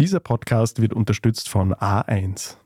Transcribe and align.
Dieser 0.00 0.18
Podcast 0.18 0.80
wird 0.80 0.94
unterstützt 0.94 1.50
von 1.50 1.74
A1. 1.74 2.56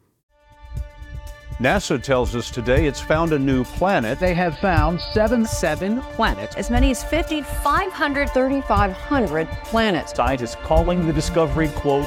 NASA 1.58 1.98
tells 1.98 2.32
us 2.32 2.48
today 2.48 2.86
it's 2.86 3.00
found 3.00 3.32
a 3.32 3.38
new 3.40 3.64
planet. 3.76 4.20
They 4.20 4.36
have 4.36 4.56
found 4.60 5.00
seven, 5.12 5.44
seven 5.44 6.00
planets. 6.14 6.54
As 6.54 6.70
many 6.70 6.92
as 6.92 7.02
5,500, 7.02 8.30
3,500 8.30 9.48
planets. 9.64 10.14
Scientists 10.14 10.56
calling 10.62 11.08
the 11.08 11.12
discovery, 11.12 11.70
quote, 11.74 12.06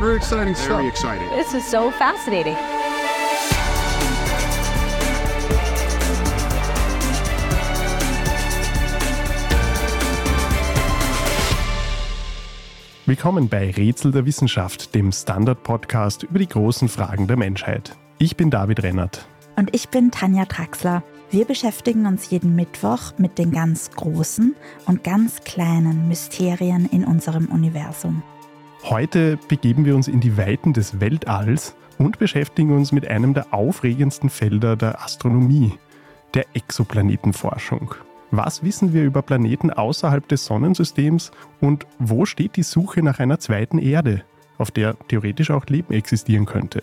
very 0.00 0.16
exciting 0.16 0.54
stuff. 0.54 0.68
Very 0.68 0.88
exciting. 0.88 1.28
This 1.36 1.52
is 1.52 1.66
so 1.66 1.90
fascinating. 1.90 2.56
Willkommen 13.08 13.48
bei 13.48 13.70
Rätsel 13.70 14.12
der 14.12 14.26
Wissenschaft, 14.26 14.94
dem 14.94 15.12
Standard-Podcast 15.12 16.24
über 16.24 16.38
die 16.38 16.46
großen 16.46 16.90
Fragen 16.90 17.26
der 17.26 17.38
Menschheit. 17.38 17.96
Ich 18.18 18.36
bin 18.36 18.50
David 18.50 18.82
Rennert. 18.82 19.26
Und 19.56 19.74
ich 19.74 19.88
bin 19.88 20.10
Tanja 20.10 20.44
Traxler. 20.44 21.02
Wir 21.30 21.46
beschäftigen 21.46 22.04
uns 22.04 22.28
jeden 22.28 22.54
Mittwoch 22.54 23.14
mit 23.16 23.38
den 23.38 23.50
ganz 23.50 23.90
großen 23.92 24.54
und 24.84 25.04
ganz 25.04 25.40
kleinen 25.40 26.06
Mysterien 26.06 26.84
in 26.84 27.02
unserem 27.02 27.46
Universum. 27.46 28.22
Heute 28.84 29.38
begeben 29.48 29.86
wir 29.86 29.96
uns 29.96 30.06
in 30.06 30.20
die 30.20 30.36
Weiten 30.36 30.74
des 30.74 31.00
Weltalls 31.00 31.76
und 31.96 32.18
beschäftigen 32.18 32.76
uns 32.76 32.92
mit 32.92 33.08
einem 33.08 33.32
der 33.32 33.54
aufregendsten 33.54 34.28
Felder 34.28 34.76
der 34.76 35.02
Astronomie, 35.02 35.72
der 36.34 36.44
Exoplanetenforschung. 36.52 37.94
Was 38.30 38.62
wissen 38.62 38.92
wir 38.92 39.04
über 39.04 39.22
Planeten 39.22 39.70
außerhalb 39.70 40.28
des 40.28 40.44
Sonnensystems 40.44 41.30
und 41.60 41.86
wo 41.98 42.26
steht 42.26 42.56
die 42.56 42.62
Suche 42.62 43.02
nach 43.02 43.20
einer 43.20 43.38
zweiten 43.38 43.78
Erde, 43.78 44.22
auf 44.58 44.70
der 44.70 44.98
theoretisch 45.08 45.50
auch 45.50 45.64
Leben 45.66 45.94
existieren 45.94 46.44
könnte? 46.44 46.82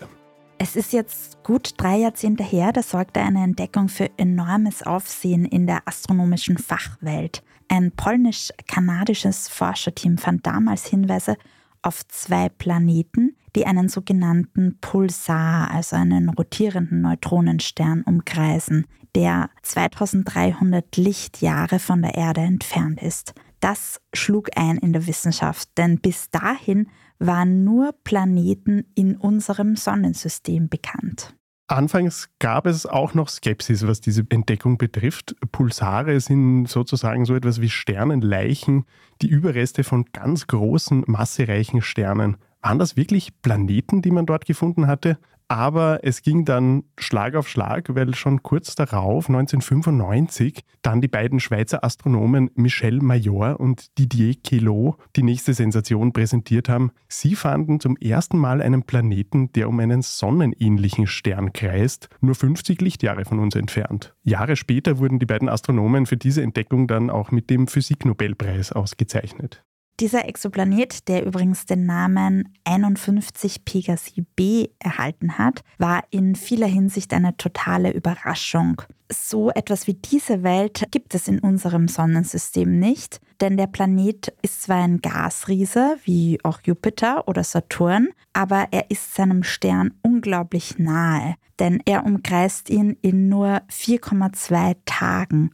Es 0.58 0.74
ist 0.74 0.92
jetzt 0.92 1.42
gut 1.44 1.74
drei 1.76 1.98
Jahrzehnte 1.98 2.42
her, 2.42 2.72
da 2.72 2.82
sorgte 2.82 3.20
eine 3.20 3.44
Entdeckung 3.44 3.88
für 3.88 4.10
enormes 4.16 4.82
Aufsehen 4.82 5.44
in 5.44 5.66
der 5.66 5.86
astronomischen 5.86 6.56
Fachwelt. 6.58 7.42
Ein 7.68 7.92
polnisch-kanadisches 7.92 9.48
Forscherteam 9.48 10.18
fand 10.18 10.46
damals 10.46 10.86
Hinweise 10.86 11.36
auf 11.82 12.06
zwei 12.08 12.48
Planeten, 12.48 13.35
die 13.56 13.66
einen 13.66 13.88
sogenannten 13.88 14.78
Pulsar, 14.80 15.70
also 15.70 15.96
einen 15.96 16.28
rotierenden 16.28 17.00
Neutronenstern, 17.00 18.02
umkreisen 18.02 18.86
der 19.16 19.48
2300 19.62 20.96
Lichtjahre 20.98 21.78
von 21.78 22.02
der 22.02 22.16
Erde 22.16 22.42
entfernt 22.42 23.02
ist. 23.02 23.32
Das 23.60 23.98
schlug 24.12 24.50
ein 24.56 24.76
in 24.76 24.92
der 24.92 25.06
Wissenschaft, 25.06 25.70
denn 25.78 26.00
bis 26.00 26.30
dahin 26.30 26.90
waren 27.18 27.64
nur 27.64 27.94
Planeten 28.04 28.84
in 28.94 29.16
unserem 29.16 29.74
Sonnensystem 29.74 30.68
bekannt. 30.68 31.34
Anfangs 31.68 32.28
gab 32.38 32.66
es 32.66 32.86
auch 32.86 33.14
noch 33.14 33.28
Skepsis, 33.28 33.86
was 33.86 34.00
diese 34.00 34.24
Entdeckung 34.28 34.78
betrifft. 34.78 35.34
Pulsare 35.50 36.20
sind 36.20 36.66
sozusagen 36.66 37.24
so 37.24 37.34
etwas 37.34 37.60
wie 37.60 37.70
Sternenleichen, 37.70 38.84
die 39.20 39.28
Überreste 39.28 39.82
von 39.82 40.04
ganz 40.12 40.46
großen, 40.46 41.04
massereichen 41.06 41.82
Sternen. 41.82 42.36
Waren 42.66 42.80
das 42.80 42.96
wirklich 42.96 43.30
Planeten, 43.42 44.02
die 44.02 44.10
man 44.10 44.26
dort 44.26 44.44
gefunden 44.44 44.88
hatte? 44.88 45.18
Aber 45.46 46.00
es 46.02 46.22
ging 46.22 46.44
dann 46.44 46.82
Schlag 46.98 47.36
auf 47.36 47.48
Schlag, 47.48 47.94
weil 47.94 48.12
schon 48.16 48.42
kurz 48.42 48.74
darauf, 48.74 49.28
1995, 49.28 50.64
dann 50.82 51.00
die 51.00 51.06
beiden 51.06 51.38
Schweizer 51.38 51.84
Astronomen 51.84 52.50
Michel 52.56 53.00
Major 53.00 53.60
und 53.60 53.96
Didier 53.98 54.34
Queloz 54.42 54.96
die 55.14 55.22
nächste 55.22 55.54
Sensation 55.54 56.12
präsentiert 56.12 56.68
haben. 56.68 56.90
Sie 57.06 57.36
fanden 57.36 57.78
zum 57.78 57.96
ersten 57.98 58.36
Mal 58.36 58.60
einen 58.60 58.82
Planeten, 58.82 59.52
der 59.52 59.68
um 59.68 59.78
einen 59.78 60.02
sonnenähnlichen 60.02 61.06
Stern 61.06 61.52
kreist, 61.52 62.08
nur 62.20 62.34
50 62.34 62.80
Lichtjahre 62.80 63.24
von 63.24 63.38
uns 63.38 63.54
entfernt. 63.54 64.16
Jahre 64.24 64.56
später 64.56 64.98
wurden 64.98 65.20
die 65.20 65.26
beiden 65.26 65.48
Astronomen 65.48 66.06
für 66.06 66.16
diese 66.16 66.42
Entdeckung 66.42 66.88
dann 66.88 67.10
auch 67.10 67.30
mit 67.30 67.48
dem 67.48 67.68
Physiknobelpreis 67.68 68.72
ausgezeichnet. 68.72 69.62
Dieser 69.98 70.28
Exoplanet, 70.28 71.08
der 71.08 71.24
übrigens 71.24 71.64
den 71.64 71.86
Namen 71.86 72.54
51 72.64 73.64
Pegasi 73.64 74.26
b 74.36 74.68
erhalten 74.78 75.38
hat, 75.38 75.62
war 75.78 76.04
in 76.10 76.34
vieler 76.34 76.66
Hinsicht 76.66 77.14
eine 77.14 77.34
totale 77.38 77.92
Überraschung. 77.92 78.82
So 79.10 79.50
etwas 79.50 79.86
wie 79.86 79.94
diese 79.94 80.42
Welt 80.42 80.84
gibt 80.90 81.14
es 81.14 81.28
in 81.28 81.38
unserem 81.38 81.88
Sonnensystem 81.88 82.78
nicht, 82.78 83.20
denn 83.40 83.56
der 83.56 83.68
Planet 83.68 84.34
ist 84.42 84.64
zwar 84.64 84.82
ein 84.82 85.00
Gasriese, 85.00 85.96
wie 86.04 86.40
auch 86.42 86.60
Jupiter 86.62 87.26
oder 87.26 87.42
Saturn, 87.42 88.08
aber 88.34 88.68
er 88.72 88.90
ist 88.90 89.14
seinem 89.14 89.44
Stern 89.44 89.94
unglaublich 90.02 90.78
nahe, 90.78 91.36
denn 91.58 91.80
er 91.86 92.04
umkreist 92.04 92.68
ihn 92.68 92.98
in 93.00 93.30
nur 93.30 93.62
4,2 93.70 94.76
Tagen, 94.84 95.52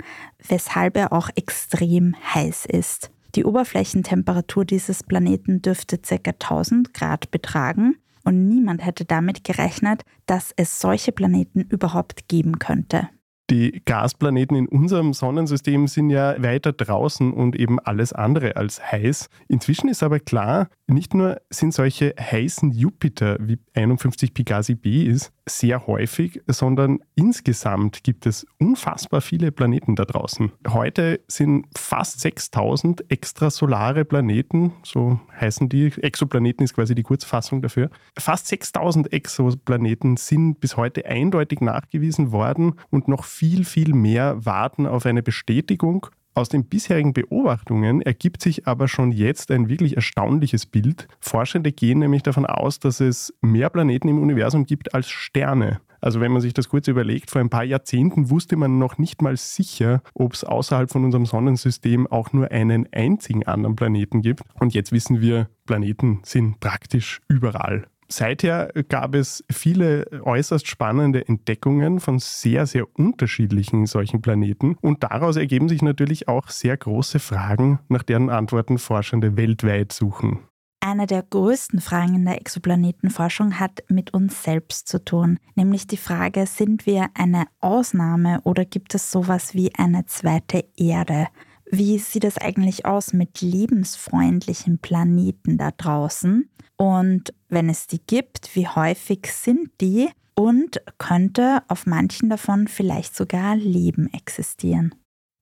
weshalb 0.48 0.96
er 0.96 1.12
auch 1.12 1.30
extrem 1.36 2.16
heiß 2.34 2.66
ist. 2.66 3.12
Die 3.34 3.44
Oberflächentemperatur 3.44 4.64
dieses 4.64 5.02
Planeten 5.02 5.62
dürfte 5.62 5.98
ca. 5.98 6.16
1000 6.16 6.92
Grad 6.92 7.30
betragen 7.30 7.96
und 8.24 8.46
niemand 8.46 8.84
hätte 8.84 9.04
damit 9.04 9.44
gerechnet, 9.44 10.02
dass 10.26 10.52
es 10.56 10.80
solche 10.80 11.12
Planeten 11.12 11.62
überhaupt 11.62 12.28
geben 12.28 12.58
könnte. 12.58 13.08
Die 13.50 13.82
Gasplaneten 13.84 14.56
in 14.56 14.68
unserem 14.68 15.12
Sonnensystem 15.12 15.86
sind 15.86 16.10
ja 16.10 16.40
weiter 16.42 16.72
draußen 16.72 17.32
und 17.32 17.56
eben 17.56 17.80
alles 17.80 18.12
andere 18.12 18.56
als 18.56 18.80
heiß. 18.80 19.28
Inzwischen 19.48 19.88
ist 19.88 20.02
aber 20.02 20.20
klar, 20.20 20.68
nicht 20.92 21.14
nur 21.14 21.40
sind 21.50 21.74
solche 21.74 22.14
heißen 22.18 22.72
Jupiter, 22.72 23.36
wie 23.40 23.58
51 23.74 24.34
Pegasi 24.34 24.74
b 24.74 25.04
ist, 25.04 25.32
sehr 25.48 25.86
häufig, 25.86 26.40
sondern 26.46 27.00
insgesamt 27.14 28.04
gibt 28.04 28.26
es 28.26 28.46
unfassbar 28.58 29.20
viele 29.20 29.52
Planeten 29.52 29.96
da 29.96 30.04
draußen. 30.04 30.52
Heute 30.68 31.20
sind 31.26 31.66
fast 31.76 32.20
6000 32.20 33.10
extrasolare 33.10 34.04
Planeten, 34.04 34.72
so 34.82 35.20
heißen 35.40 35.68
die. 35.68 35.92
Exoplaneten 36.00 36.64
ist 36.64 36.74
quasi 36.74 36.94
die 36.94 37.02
Kurzfassung 37.02 37.62
dafür. 37.62 37.90
Fast 38.18 38.46
6000 38.48 39.12
Exoplaneten 39.12 40.16
sind 40.16 40.60
bis 40.60 40.76
heute 40.76 41.06
eindeutig 41.06 41.60
nachgewiesen 41.60 42.32
worden 42.32 42.74
und 42.90 43.08
noch 43.08 43.24
viel, 43.24 43.64
viel 43.64 43.94
mehr 43.94 44.44
warten 44.44 44.86
auf 44.86 45.06
eine 45.06 45.22
Bestätigung. 45.22 46.06
Aus 46.34 46.48
den 46.48 46.64
bisherigen 46.64 47.12
Beobachtungen 47.12 48.00
ergibt 48.00 48.40
sich 48.40 48.66
aber 48.66 48.88
schon 48.88 49.12
jetzt 49.12 49.50
ein 49.50 49.68
wirklich 49.68 49.96
erstaunliches 49.96 50.64
Bild. 50.64 51.06
Forschende 51.20 51.72
gehen 51.72 51.98
nämlich 51.98 52.22
davon 52.22 52.46
aus, 52.46 52.78
dass 52.78 53.00
es 53.00 53.34
mehr 53.42 53.68
Planeten 53.68 54.08
im 54.08 54.18
Universum 54.18 54.64
gibt 54.64 54.94
als 54.94 55.10
Sterne. 55.10 55.80
Also 56.00 56.20
wenn 56.20 56.32
man 56.32 56.40
sich 56.40 56.54
das 56.54 56.68
kurz 56.68 56.88
überlegt, 56.88 57.30
vor 57.30 57.40
ein 57.40 57.50
paar 57.50 57.64
Jahrzehnten 57.64 58.30
wusste 58.30 58.56
man 58.56 58.78
noch 58.78 58.98
nicht 58.98 59.22
mal 59.22 59.36
sicher, 59.36 60.02
ob 60.14 60.32
es 60.32 60.42
außerhalb 60.42 60.90
von 60.90 61.04
unserem 61.04 61.26
Sonnensystem 61.26 62.06
auch 62.08 62.32
nur 62.32 62.50
einen 62.50 62.88
einzigen 62.92 63.46
anderen 63.46 63.76
Planeten 63.76 64.20
gibt. 64.20 64.42
Und 64.58 64.74
jetzt 64.74 64.90
wissen 64.90 65.20
wir, 65.20 65.48
Planeten 65.64 66.20
sind 66.24 66.58
praktisch 66.60 67.20
überall. 67.28 67.86
Seither 68.12 68.70
gab 68.90 69.14
es 69.14 69.42
viele 69.50 70.06
äußerst 70.22 70.66
spannende 70.66 71.26
Entdeckungen 71.26 71.98
von 71.98 72.18
sehr, 72.18 72.66
sehr 72.66 72.86
unterschiedlichen 72.94 73.86
solchen 73.86 74.20
Planeten 74.20 74.76
und 74.82 75.02
daraus 75.02 75.36
ergeben 75.36 75.70
sich 75.70 75.80
natürlich 75.80 76.28
auch 76.28 76.48
sehr 76.48 76.76
große 76.76 77.20
Fragen, 77.20 77.78
nach 77.88 78.02
deren 78.02 78.28
Antworten 78.28 78.76
Forschende 78.76 79.38
weltweit 79.38 79.92
suchen. 79.92 80.40
Eine 80.80 81.06
der 81.06 81.22
größten 81.22 81.80
Fragen 81.80 82.16
in 82.16 82.26
der 82.26 82.38
Exoplanetenforschung 82.38 83.58
hat 83.58 83.82
mit 83.88 84.12
uns 84.12 84.42
selbst 84.42 84.88
zu 84.88 85.02
tun, 85.02 85.38
nämlich 85.54 85.86
die 85.86 85.96
Frage, 85.96 86.46
sind 86.46 86.84
wir 86.84 87.06
eine 87.14 87.46
Ausnahme 87.60 88.42
oder 88.44 88.66
gibt 88.66 88.94
es 88.94 89.10
sowas 89.10 89.54
wie 89.54 89.74
eine 89.74 90.04
zweite 90.04 90.66
Erde? 90.76 91.28
Wie 91.70 91.98
sieht 91.98 92.24
es 92.24 92.36
eigentlich 92.36 92.84
aus 92.84 93.14
mit 93.14 93.40
lebensfreundlichen 93.40 94.80
Planeten 94.80 95.56
da 95.56 95.70
draußen? 95.70 96.50
Und 96.82 97.32
wenn 97.48 97.68
es 97.68 97.86
die 97.86 98.00
gibt, 98.04 98.56
wie 98.56 98.66
häufig 98.66 99.28
sind 99.30 99.70
die? 99.80 100.08
Und 100.34 100.82
könnte 100.98 101.62
auf 101.68 101.86
manchen 101.86 102.28
davon 102.28 102.66
vielleicht 102.66 103.14
sogar 103.14 103.54
Leben 103.54 104.12
existieren? 104.12 104.92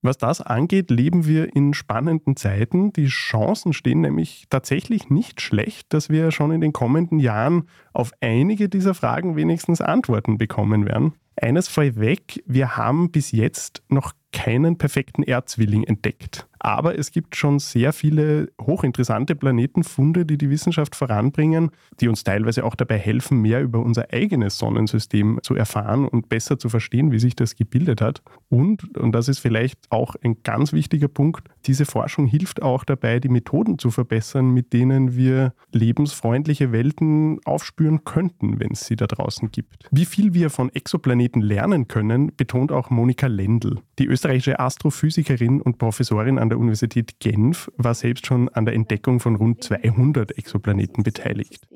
Was 0.03 0.19
das 0.19 0.43
angeht, 0.43 0.91
leben 0.91 1.27
wir 1.27 1.57
in 1.57 1.73
spannenden 1.73 2.37
Zeiten. 2.37 2.93
Die 2.93 3.07
Chancen 3.07 3.73
stehen 3.73 4.03
nämlich 4.03 4.49
tatsächlich 4.51 5.09
nicht 5.09 5.41
schlecht, 5.41 5.95
dass 5.95 6.11
wir 6.11 6.31
schon 6.31 6.53
in 6.53 6.61
den 6.61 6.75
kommenden 6.75 7.19
Jahren 7.19 7.69
auf 7.95 8.13
einige 8.21 8.69
dieser 8.69 8.93
Fragen 8.93 9.35
wenigstens 9.35 9.81
Antworten 9.81 10.37
bekommen 10.37 10.85
werden. 10.85 11.15
Eines 11.41 11.69
vorweg, 11.69 12.43
wir 12.45 12.77
haben 12.77 13.13
bis 13.13 13.33
jetzt 13.33 13.83
noch 13.89 14.13
keinen 14.33 14.79
perfekten 14.79 15.23
Erdzwilling 15.23 15.85
entdeckt. 15.85 16.47
Aber 16.63 16.99
es 16.99 17.11
gibt 17.11 17.37
schon 17.37 17.59
sehr 17.59 17.93
viele 17.95 18.53
hochinteressante 18.61 19.35
Planetenfunde, 19.35 20.27
die 20.27 20.37
die 20.37 20.51
Wissenschaft 20.51 20.95
voranbringen, 20.95 21.71
die 22.01 22.09
uns 22.09 22.23
teilweise 22.23 22.65
auch 22.65 22.75
dabei 22.75 22.99
helfen, 22.99 23.41
mehr 23.41 23.63
über 23.63 23.81
unser 23.81 24.13
eigenes 24.13 24.59
Sonnensystem 24.59 25.41
zu 25.43 25.55
erfahren 25.55 26.07
und 26.07 26.29
besser 26.29 26.59
zu 26.59 26.69
verstehen, 26.69 27.13
wie 27.13 27.19
sich 27.19 27.35
das 27.35 27.57
gebildet 27.57 28.03
hat. 28.03 28.23
Und, 28.51 28.97
und 28.99 29.13
das 29.13 29.29
ist 29.29 29.39
vielleicht 29.39 29.79
auch 29.89 30.17
ein 30.23 30.43
ganz 30.43 30.75
wichtiger 30.75 31.09
Punkt, 31.09 31.49
diese 31.67 31.87
Forschung 31.87 32.27
hilft 32.27 32.61
auch 32.63 32.85
dabei, 32.85 33.21
die 33.21 33.31
Methoden 33.31 33.79
zu 33.79 33.91
verbessern, 33.91 34.51
mit 34.51 34.75
denen 34.75 35.17
wir 35.17 35.55
lebensfreundliche 35.73 36.73
Welten 36.73 37.41
aufspüren 37.45 38.05
könnten, 38.05 38.61
wenn 38.61 38.73
es 38.73 38.87
sie 38.87 38.97
da 38.97 39.07
draußen 39.07 39.51
gibt. 39.51 39.89
Wie 39.91 40.05
viel 40.05 40.35
wir 40.35 40.51
von 40.51 40.69
Exoplaneten 40.75 41.41
lernen 41.41 41.89
können, 41.89 42.33
betont 42.37 42.71
auch 42.71 42.91
Monika 42.91 43.29
Lendl. 43.29 43.79
Die 43.99 44.07
österreichische 44.21 44.61
Astrophysikerin 44.61 45.63
und 45.63 45.79
Professorin 45.79 46.39
an 46.39 46.51
der 46.51 46.59
Universität 46.59 47.21
Genf 47.21 47.71
war 47.79 47.95
selbst 47.95 48.27
schon 48.27 48.51
an 48.51 48.67
der 48.67 48.75
Entdeckung 48.75 49.19
von 49.19 49.35
rund 49.35 49.65
200 49.65 50.37
Exoplaneten 50.37 51.03
beteiligt. 51.03 51.67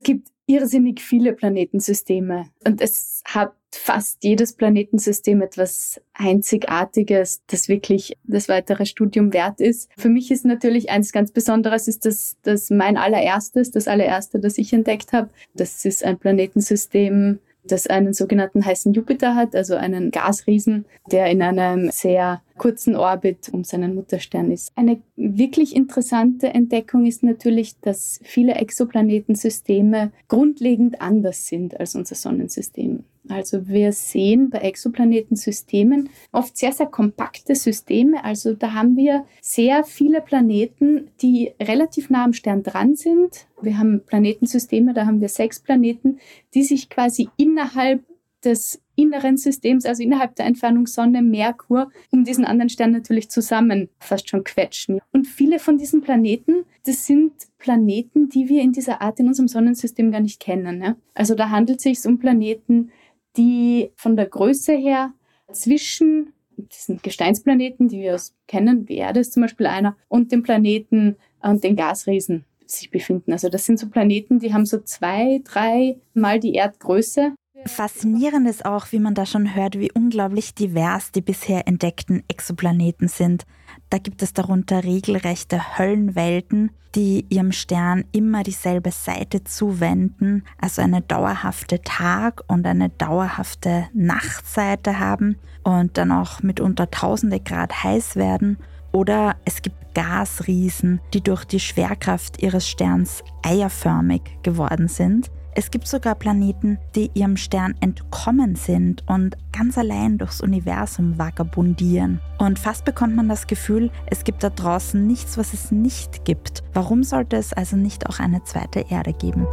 Es 0.00 0.04
gibt 0.04 0.28
irrsinnig 0.46 1.02
viele 1.02 1.34
Planetensysteme 1.34 2.46
und 2.66 2.80
es 2.80 3.22
hat 3.26 3.52
fast 3.74 4.24
jedes 4.24 4.54
Planetensystem 4.54 5.42
etwas 5.42 6.00
Einzigartiges, 6.14 7.42
das 7.46 7.68
wirklich 7.68 8.16
das 8.24 8.48
weitere 8.48 8.86
Studium 8.86 9.34
wert 9.34 9.60
ist. 9.60 9.90
Für 9.98 10.08
mich 10.08 10.30
ist 10.30 10.46
natürlich 10.46 10.88
eins 10.88 11.12
ganz 11.12 11.30
Besonderes, 11.30 11.88
ist 11.88 12.06
das, 12.06 12.38
das 12.42 12.70
mein 12.70 12.96
allererstes, 12.96 13.70
das 13.70 13.86
allererste, 13.86 14.40
das 14.40 14.56
ich 14.56 14.72
entdeckt 14.72 15.12
habe. 15.12 15.28
Das 15.54 15.84
ist 15.84 16.04
ein 16.04 16.18
Planetensystem, 16.18 17.38
das 17.64 17.86
einen 17.86 18.12
sogenannten 18.12 18.64
heißen 18.64 18.92
Jupiter 18.92 19.34
hat, 19.34 19.54
also 19.54 19.74
einen 19.74 20.10
Gasriesen, 20.10 20.84
der 21.10 21.26
in 21.30 21.42
einem 21.42 21.90
sehr 21.90 22.42
kurzen 22.58 22.96
Orbit 22.96 23.48
um 23.52 23.64
seinen 23.64 23.94
Mutterstern 23.94 24.50
ist. 24.50 24.72
Eine 24.76 25.00
wirklich 25.16 25.74
interessante 25.74 26.48
Entdeckung 26.48 27.06
ist 27.06 27.22
natürlich, 27.22 27.78
dass 27.80 28.20
viele 28.22 28.54
Exoplanetensysteme 28.54 30.12
grundlegend 30.28 31.00
anders 31.00 31.46
sind 31.46 31.78
als 31.78 31.94
unser 31.94 32.14
Sonnensystem. 32.14 33.04
Also 33.28 33.68
wir 33.68 33.92
sehen 33.92 34.50
bei 34.50 34.58
Exoplanetensystemen 34.58 36.10
oft 36.32 36.56
sehr, 36.56 36.72
sehr 36.72 36.86
kompakte 36.86 37.54
Systeme. 37.54 38.24
Also 38.24 38.54
da 38.54 38.72
haben 38.72 38.96
wir 38.96 39.24
sehr 39.40 39.84
viele 39.84 40.20
Planeten, 40.20 41.10
die 41.20 41.52
relativ 41.60 42.10
nah 42.10 42.24
am 42.24 42.32
Stern 42.32 42.62
dran 42.62 42.96
sind. 42.96 43.46
Wir 43.60 43.78
haben 43.78 44.02
Planetensysteme, 44.04 44.92
da 44.92 45.06
haben 45.06 45.20
wir 45.20 45.28
sechs 45.28 45.60
Planeten, 45.60 46.18
die 46.54 46.64
sich 46.64 46.90
quasi 46.90 47.28
innerhalb 47.36 48.02
des 48.44 48.82
inneren 48.96 49.36
Systems, 49.36 49.86
also 49.86 50.02
innerhalb 50.02 50.34
der 50.36 50.46
Entfernung 50.46 50.86
Sonne, 50.86 51.22
Merkur, 51.22 51.90
um 52.10 52.24
diesen 52.24 52.44
anderen 52.44 52.68
Stern 52.68 52.90
natürlich 52.90 53.30
zusammen 53.30 53.88
fast 53.98 54.28
schon 54.28 54.44
quetschen. 54.44 55.00
Und 55.12 55.26
viele 55.26 55.58
von 55.58 55.78
diesen 55.78 56.02
Planeten, 56.02 56.64
das 56.84 57.06
sind 57.06 57.32
Planeten, 57.58 58.28
die 58.28 58.48
wir 58.48 58.62
in 58.62 58.72
dieser 58.72 59.00
Art 59.00 59.18
in 59.20 59.28
unserem 59.28 59.48
Sonnensystem 59.48 60.10
gar 60.10 60.20
nicht 60.20 60.40
kennen. 60.40 60.82
Ja? 60.82 60.96
Also 61.14 61.34
da 61.34 61.50
handelt 61.50 61.78
es 61.78 61.84
sich 61.84 62.04
um 62.04 62.18
Planeten, 62.18 62.90
die 63.36 63.90
von 63.96 64.16
der 64.16 64.26
Größe 64.26 64.72
her 64.72 65.12
zwischen 65.52 66.32
diesen 66.56 66.98
Gesteinsplaneten, 67.02 67.88
die 67.88 68.00
wir 68.00 68.20
kennen, 68.46 68.88
wie 68.88 68.96
Erde 68.96 69.20
ist 69.20 69.32
zum 69.32 69.42
Beispiel 69.42 69.66
einer, 69.66 69.96
und 70.08 70.32
dem 70.32 70.42
Planeten 70.42 71.16
und 71.40 71.64
den 71.64 71.76
Gasriesen 71.76 72.44
sich 72.66 72.90
befinden. 72.90 73.32
Also 73.32 73.48
das 73.48 73.64
sind 73.64 73.78
so 73.78 73.88
Planeten, 73.88 74.38
die 74.38 74.52
haben 74.52 74.66
so 74.66 74.80
zwei, 74.80 75.40
drei 75.44 75.96
Mal 76.14 76.40
die 76.40 76.54
Erdgröße 76.54 77.34
Faszinierend 77.64 78.48
ist 78.48 78.64
auch, 78.64 78.90
wie 78.90 78.98
man 78.98 79.14
da 79.14 79.24
schon 79.24 79.54
hört, 79.54 79.78
wie 79.78 79.92
unglaublich 79.92 80.54
divers 80.54 81.12
die 81.12 81.20
bisher 81.20 81.68
entdeckten 81.68 82.24
Exoplaneten 82.28 83.08
sind. 83.08 83.44
Da 83.92 83.98
gibt 83.98 84.22
es 84.22 84.32
darunter 84.32 84.84
regelrechte 84.84 85.76
Höllenwelten, 85.76 86.70
die 86.94 87.26
ihrem 87.28 87.52
Stern 87.52 88.06
immer 88.12 88.42
dieselbe 88.42 88.90
Seite 88.90 89.44
zuwenden, 89.44 90.44
also 90.58 90.80
eine 90.80 91.02
dauerhafte 91.02 91.82
Tag- 91.82 92.42
und 92.46 92.66
eine 92.66 92.88
dauerhafte 92.88 93.90
Nachtseite 93.92 94.98
haben 94.98 95.36
und 95.62 95.98
dann 95.98 96.10
auch 96.10 96.42
mitunter 96.42 96.90
tausende 96.90 97.38
Grad 97.38 97.84
heiß 97.84 98.16
werden. 98.16 98.56
Oder 98.92 99.36
es 99.44 99.60
gibt 99.60 99.94
Gasriesen, 99.94 101.02
die 101.12 101.22
durch 101.22 101.44
die 101.44 101.60
Schwerkraft 101.60 102.42
ihres 102.42 102.66
Sterns 102.66 103.22
eierförmig 103.42 104.22
geworden 104.42 104.88
sind. 104.88 105.30
Es 105.54 105.70
gibt 105.70 105.86
sogar 105.86 106.14
Planeten, 106.14 106.78
die 106.94 107.10
ihrem 107.12 107.36
Stern 107.36 107.74
entkommen 107.80 108.54
sind 108.54 109.06
und 109.06 109.36
ganz 109.52 109.76
allein 109.76 110.16
durchs 110.16 110.40
Universum 110.40 111.18
vagabundieren. 111.18 112.22
Und 112.38 112.58
fast 112.58 112.86
bekommt 112.86 113.16
man 113.16 113.28
das 113.28 113.46
Gefühl, 113.46 113.90
es 114.06 114.24
gibt 114.24 114.42
da 114.42 114.48
draußen 114.48 115.06
nichts, 115.06 115.36
was 115.36 115.52
es 115.52 115.70
nicht 115.70 116.24
gibt. 116.24 116.62
Warum 116.72 117.02
sollte 117.02 117.36
es 117.36 117.52
also 117.52 117.76
nicht 117.76 118.08
auch 118.08 118.18
eine 118.18 118.42
zweite 118.44 118.86
Erde 118.88 119.12
geben? 119.12 119.46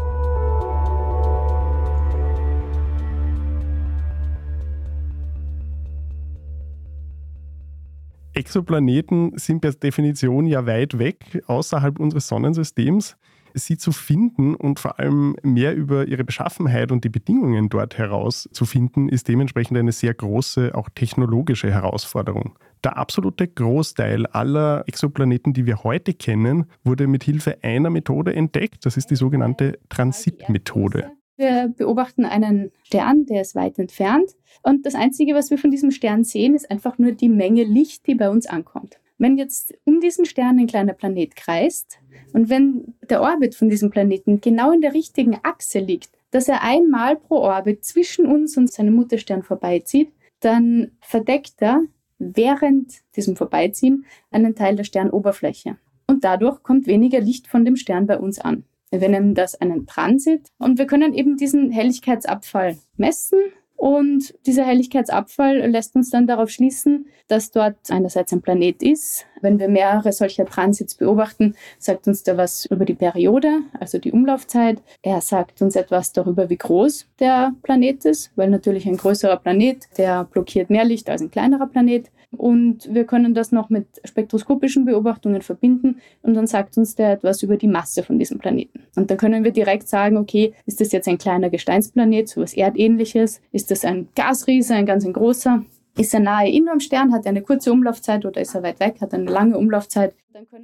Exoplaneten 8.31 9.38
sind 9.38 9.60
per 9.60 9.74
Definition 9.74 10.45
ja 10.45 10.66
weit 10.66 10.98
weg, 10.98 11.44
außerhalb 11.48 12.00
unseres 12.00 12.30
Sonnensystems 12.30 13.18
sie 13.54 13.78
zu 13.78 13.92
finden 13.92 14.56
und 14.56 14.80
vor 14.80 15.00
allem 15.00 15.36
mehr 15.44 15.75
über 15.75 16.07
ihre 16.07 16.24
Beschaffenheit 16.24 16.92
und 16.92 17.04
die 17.04 17.10
Bedingungen 17.10 17.69
dort 17.69 17.98
herauszufinden, 17.98 19.10
ist 19.10 19.28
dementsprechend 19.28 19.78
eine 19.78 19.92
sehr 19.92 20.13
große, 20.13 20.75
auch 20.75 20.90
technologische 20.94 21.72
Herausforderung. 21.72 22.57
Der 22.84 22.98
absolute 22.98 23.48
Großteil 23.48 24.25
aller 24.28 24.84
Exoplaneten, 24.88 25.54
die 25.54 25.66
wir 25.66 25.84
heute 25.84 26.13
kennen, 26.13 26.66
wurde 26.84 27.07
mit 27.07 27.24
Hilfe 27.24 27.57
einer 27.62 27.90
Methode 27.90 28.34
entdeckt. 28.34 28.86
Das 28.86 28.96
ist 28.96 29.12
die 29.12 29.16
sogenannte 29.16 29.80
Transitmethode. 29.90 31.12
Wir 31.40 31.74
beobachten 31.78 32.25
einen 32.25 32.72
Stern, 32.84 33.25
der 33.25 33.42
ist 33.42 33.56
weit 33.56 33.80
entfernt. 33.80 34.31
Und 34.62 34.86
das 34.86 34.94
Einzige, 34.94 35.36
was 35.36 35.50
wir 35.50 35.57
von 35.57 35.72
diesem 35.72 35.92
Stern 35.92 36.25
sehen, 36.25 36.54
ist 36.54 36.69
einfach 36.69 36.98
nur 36.98 37.13
die 37.13 37.30
Menge 37.30 37.63
Licht, 37.63 38.07
die 38.07 38.16
bei 38.16 38.30
uns 38.30 38.45
ankommt. 38.45 38.99
Wenn 39.19 39.38
jetzt 39.38 39.77
um 39.83 40.00
diesen 40.00 40.25
Stern 40.25 40.57
ein 40.57 40.68
kleiner 40.68 40.94
Planet 40.94 41.36
kreist 41.36 42.00
und 42.33 42.50
wenn 42.50 42.95
der 43.10 43.21
Orbit 43.21 43.54
von 43.54 43.69
diesem 43.69 43.92
Planeten 43.92 44.39
genau 44.39 44.71
in 44.71 44.81
der 44.81 44.94
richtigen 44.94 45.38
Achse 45.44 45.80
liegt, 45.80 46.10
dass 46.31 46.48
er 46.48 46.63
einmal 46.63 47.18
pro 47.18 47.39
Orbit 47.39 47.83
zwischen 47.83 48.25
uns 48.25 48.56
und 48.56 48.71
seinem 48.71 48.95
Mutterstern 48.95 49.44
vorbeizieht, 49.44 50.12
dann 50.39 50.92
verdeckt 51.01 51.56
er 51.60 51.81
während 52.18 53.01
diesem 53.16 53.36
Vorbeiziehen 53.36 54.06
einen 54.31 54.56
Teil 54.56 54.77
der 54.77 54.86
Sternoberfläche. 54.86 55.77
Und 56.07 56.24
dadurch 56.24 56.63
kommt 56.63 56.88
weniger 56.88 57.19
Licht 57.19 57.48
von 57.48 57.66
dem 57.66 57.75
Stern 57.75 58.07
bei 58.07 58.18
uns 58.18 58.39
an. 58.39 58.63
Wir 58.89 59.10
nennen 59.10 59.36
das 59.36 59.60
einen 59.60 59.86
Transit 59.86 60.48
und 60.57 60.80
wir 60.80 60.88
können 60.88 61.13
eben 61.13 61.36
diesen 61.36 61.71
Helligkeitsabfall 61.71 62.77
messen 62.95 63.39
und 63.80 64.36
dieser 64.46 64.66
Helligkeitsabfall 64.66 65.60
lässt 65.70 65.96
uns 65.96 66.10
dann 66.10 66.28
darauf 66.28 66.50
schließen, 66.50 67.08
dass 67.30 67.52
dort 67.52 67.78
einerseits 67.90 68.34
ein 68.34 68.42
Planet 68.42 68.84
ist. 68.84 69.26
Wenn 69.41 69.59
wir 69.59 69.69
mehrere 69.69 70.12
solcher 70.12 70.45
Transits 70.45 70.95
beobachten, 70.95 71.56
sagt 71.77 72.07
uns 72.07 72.23
der 72.23 72.37
was 72.37 72.66
über 72.66 72.85
die 72.85 72.94
Periode, 72.94 73.49
also 73.80 73.97
die 73.97 74.11
Umlaufzeit. 74.11 74.81
Er 75.02 75.21
sagt 75.21 75.61
uns 75.61 75.75
etwas 75.75 76.14
darüber, 76.14 76.49
wie 76.49 76.57
groß 76.57 77.07
der 77.19 77.54
Planet 77.64 78.06
ist, 78.06 78.31
weil 78.35 78.49
natürlich 78.49 78.87
ein 78.87 78.97
größerer 78.97 79.37
Planet, 79.37 79.87
der 79.97 80.25
blockiert 80.25 80.69
mehr 80.69 80.85
Licht 80.85 81.09
als 81.09 81.21
ein 81.21 81.31
kleinerer 81.31 81.68
Planet. 81.68 82.11
Und 82.31 82.94
wir 82.94 83.06
können 83.06 83.33
das 83.33 83.52
noch 83.52 83.69
mit 83.69 83.87
spektroskopischen 84.04 84.85
Beobachtungen 84.85 85.42
verbinden 85.42 85.99
und 86.21 86.35
dann 86.35 86.45
sagt 86.45 86.78
uns 86.78 86.95
der 86.95 87.14
etwas 87.14 87.42
über 87.42 87.57
die 87.57 87.68
Masse 87.68 88.04
von 88.04 88.19
diesem 88.19 88.37
Planeten. 88.37 88.83
Und 88.95 89.09
dann 89.09 89.18
können 89.18 89.44
wir 89.44 89.52
direkt 89.52 89.87
sagen, 89.87 90.16
okay, 90.16 90.54
ist 90.68 90.80
das 90.80 90.92
jetzt 90.92 91.07
ein 91.07 91.18
kleiner 91.18 91.49
Gesteinsplanet, 91.49 92.30
so 92.30 92.42
was 92.42 92.54
Erdähnliches? 92.54 93.42
Ist 93.52 93.71
das 93.71 93.83
ein 93.83 94.09
Gasriese, 94.16 94.75
ein 94.75 94.85
ganz 94.85 95.06
ein 95.06 95.14
großer? 95.14 95.64
Ist 95.98 96.14
er 96.14 96.19
nahe 96.19 96.50
in 96.50 96.69
am 96.69 96.80
Stern, 96.80 97.12
hat 97.12 97.26
er 97.26 97.30
eine 97.30 97.42
kurze 97.42 97.72
Umlaufzeit 97.72 98.26
oder 98.26 98.40
ist 98.40 98.56
er 98.56 98.64
weit 98.64 98.80
weg, 98.80 99.02
hat 99.02 99.14
eine 99.14 99.30
lange 99.30 99.58
Umlaufzeit? 99.58 100.14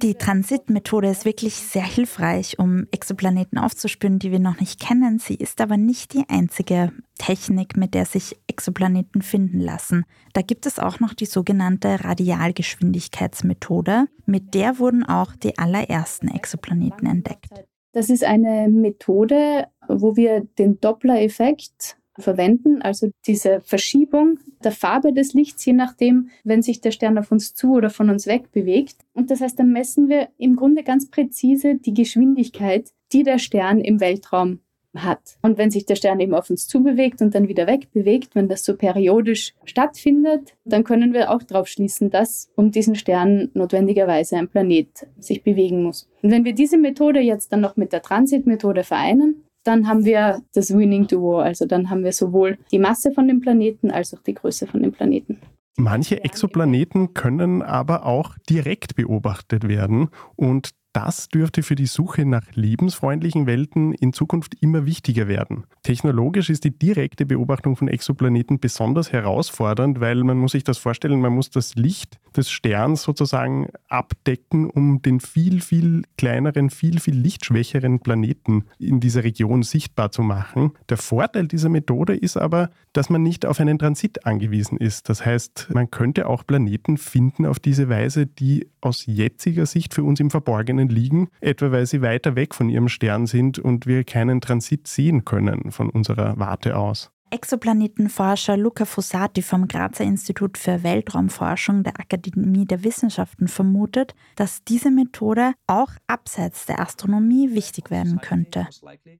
Die 0.00 0.14
Transitmethode 0.14 1.08
ist 1.08 1.26
wirklich 1.26 1.54
sehr 1.54 1.84
hilfreich, 1.84 2.58
um 2.58 2.86
Exoplaneten 2.92 3.58
aufzuspüren, 3.58 4.18
die 4.18 4.32
wir 4.32 4.38
noch 4.38 4.60
nicht 4.60 4.80
kennen. 4.80 5.18
Sie 5.18 5.34
ist 5.34 5.60
aber 5.60 5.76
nicht 5.76 6.14
die 6.14 6.24
einzige 6.28 6.92
Technik, 7.18 7.76
mit 7.76 7.92
der 7.92 8.06
sich 8.06 8.38
Exoplaneten 8.46 9.20
finden 9.22 9.60
lassen. 9.60 10.04
Da 10.32 10.42
gibt 10.42 10.66
es 10.66 10.78
auch 10.78 11.00
noch 11.00 11.12
die 11.12 11.26
sogenannte 11.26 12.04
Radialgeschwindigkeitsmethode. 12.04 14.06
Mit 14.24 14.54
der 14.54 14.78
wurden 14.78 15.04
auch 15.04 15.34
die 15.34 15.58
allerersten 15.58 16.28
Exoplaneten 16.28 17.06
entdeckt. 17.06 17.48
Das 17.92 18.08
ist 18.10 18.24
eine 18.24 18.68
Methode, 18.68 19.66
wo 19.88 20.16
wir 20.16 20.46
den 20.58 20.80
Doppler-Effekt 20.80 21.96
verwenden, 22.18 22.82
also 22.82 23.10
diese 23.26 23.60
Verschiebung 23.60 24.38
der 24.62 24.72
Farbe 24.72 25.12
des 25.12 25.34
Lichts, 25.34 25.64
je 25.64 25.72
nachdem, 25.72 26.30
wenn 26.44 26.62
sich 26.62 26.80
der 26.80 26.90
Stern 26.90 27.18
auf 27.18 27.32
uns 27.32 27.54
zu 27.54 27.72
oder 27.72 27.90
von 27.90 28.10
uns 28.10 28.26
weg 28.26 28.52
bewegt. 28.52 28.96
Und 29.12 29.30
das 29.30 29.40
heißt, 29.40 29.58
dann 29.58 29.72
messen 29.72 30.08
wir 30.08 30.28
im 30.38 30.56
Grunde 30.56 30.82
ganz 30.82 31.10
präzise 31.10 31.76
die 31.76 31.94
Geschwindigkeit, 31.94 32.90
die 33.12 33.22
der 33.22 33.38
Stern 33.38 33.80
im 33.80 34.00
Weltraum 34.00 34.60
hat. 35.02 35.36
Und 35.42 35.58
wenn 35.58 35.70
sich 35.70 35.86
der 35.86 35.96
Stern 35.96 36.20
eben 36.20 36.34
auf 36.34 36.50
uns 36.50 36.66
zubewegt 36.66 37.20
und 37.20 37.34
dann 37.34 37.48
wieder 37.48 37.66
wegbewegt, 37.66 38.34
wenn 38.34 38.48
das 38.48 38.64
so 38.64 38.76
periodisch 38.76 39.54
stattfindet, 39.64 40.54
dann 40.64 40.84
können 40.84 41.12
wir 41.12 41.30
auch 41.30 41.42
darauf 41.42 41.68
schließen, 41.68 42.10
dass 42.10 42.50
um 42.56 42.70
diesen 42.70 42.94
Stern 42.94 43.50
notwendigerweise 43.54 44.36
ein 44.36 44.48
Planet 44.48 45.06
sich 45.18 45.42
bewegen 45.42 45.82
muss. 45.82 46.08
Und 46.22 46.30
wenn 46.30 46.44
wir 46.44 46.54
diese 46.54 46.78
Methode 46.78 47.20
jetzt 47.20 47.52
dann 47.52 47.60
noch 47.60 47.76
mit 47.76 47.92
der 47.92 48.02
Transitmethode 48.02 48.84
vereinen, 48.84 49.42
dann 49.66 49.88
haben 49.88 50.04
wir 50.04 50.42
das 50.54 50.72
Winning 50.72 51.06
Duo. 51.06 51.38
Also 51.38 51.66
dann 51.66 51.90
haben 51.90 52.04
wir 52.04 52.12
sowohl 52.12 52.58
die 52.70 52.78
Masse 52.78 53.12
von 53.12 53.26
dem 53.28 53.40
Planeten 53.40 53.90
als 53.90 54.14
auch 54.14 54.22
die 54.22 54.34
Größe 54.34 54.66
von 54.66 54.82
dem 54.82 54.92
Planeten. 54.92 55.38
Manche 55.78 56.24
Exoplaneten 56.24 57.12
können 57.12 57.60
aber 57.60 58.06
auch 58.06 58.36
direkt 58.48 58.96
beobachtet 58.96 59.68
werden 59.68 60.08
und 60.34 60.70
das 60.94 61.28
dürfte 61.28 61.62
für 61.62 61.74
die 61.74 61.84
Suche 61.84 62.24
nach 62.24 62.54
lebensfreundlichen 62.54 63.46
Welten 63.46 63.92
in 63.92 64.14
Zukunft 64.14 64.54
immer 64.62 64.86
wichtiger 64.86 65.28
werden. 65.28 65.64
Technologisch 65.82 66.48
ist 66.48 66.64
die 66.64 66.70
direkte 66.70 67.26
Beobachtung 67.26 67.76
von 67.76 67.88
Exoplaneten 67.88 68.60
besonders 68.60 69.12
herausfordernd, 69.12 70.00
weil 70.00 70.24
man 70.24 70.38
muss 70.38 70.52
sich 70.52 70.64
das 70.64 70.78
vorstellen, 70.78 71.20
man 71.20 71.34
muss 71.34 71.50
das 71.50 71.74
Licht 71.74 72.18
des 72.36 72.50
Sterns 72.50 73.02
sozusagen 73.02 73.68
abdecken, 73.88 74.68
um 74.70 75.02
den 75.02 75.20
viel, 75.20 75.60
viel 75.60 76.02
kleineren, 76.16 76.70
viel, 76.70 77.00
viel 77.00 77.16
lichtschwächeren 77.16 78.00
Planeten 78.00 78.64
in 78.78 79.00
dieser 79.00 79.24
Region 79.24 79.62
sichtbar 79.62 80.10
zu 80.10 80.22
machen. 80.22 80.72
Der 80.88 80.96
Vorteil 80.96 81.48
dieser 81.48 81.68
Methode 81.68 82.14
ist 82.16 82.36
aber, 82.36 82.70
dass 82.92 83.10
man 83.10 83.22
nicht 83.22 83.46
auf 83.46 83.60
einen 83.60 83.78
Transit 83.78 84.26
angewiesen 84.26 84.78
ist. 84.78 85.08
Das 85.08 85.24
heißt, 85.24 85.68
man 85.72 85.90
könnte 85.90 86.28
auch 86.28 86.46
Planeten 86.46 86.96
finden 86.96 87.46
auf 87.46 87.58
diese 87.58 87.88
Weise, 87.88 88.26
die 88.26 88.68
aus 88.80 89.04
jetziger 89.06 89.66
Sicht 89.66 89.94
für 89.94 90.04
uns 90.04 90.20
im 90.20 90.30
Verborgenen 90.30 90.88
liegen, 90.88 91.28
etwa 91.40 91.72
weil 91.72 91.86
sie 91.86 92.02
weiter 92.02 92.36
weg 92.36 92.54
von 92.54 92.68
ihrem 92.68 92.88
Stern 92.88 93.26
sind 93.26 93.58
und 93.58 93.86
wir 93.86 94.04
keinen 94.04 94.40
Transit 94.40 94.86
sehen 94.86 95.24
können 95.24 95.72
von 95.72 95.90
unserer 95.90 96.38
Warte 96.38 96.76
aus. 96.76 97.10
Exoplanetenforscher 97.30 98.56
Luca 98.56 98.84
Fossati 98.84 99.42
vom 99.42 99.68
Grazer 99.68 100.04
Institut 100.04 100.56
für 100.56 100.82
Weltraumforschung 100.82 101.82
der 101.82 101.98
Akademie 101.98 102.66
der 102.66 102.84
Wissenschaften 102.84 103.48
vermutet, 103.48 104.14
dass 104.36 104.62
diese 104.64 104.90
Methode 104.90 105.54
auch 105.66 105.90
abseits 106.06 106.66
der 106.66 106.80
Astronomie 106.80 107.54
wichtig 107.54 107.90
werden 107.90 108.20
könnte. 108.20 108.68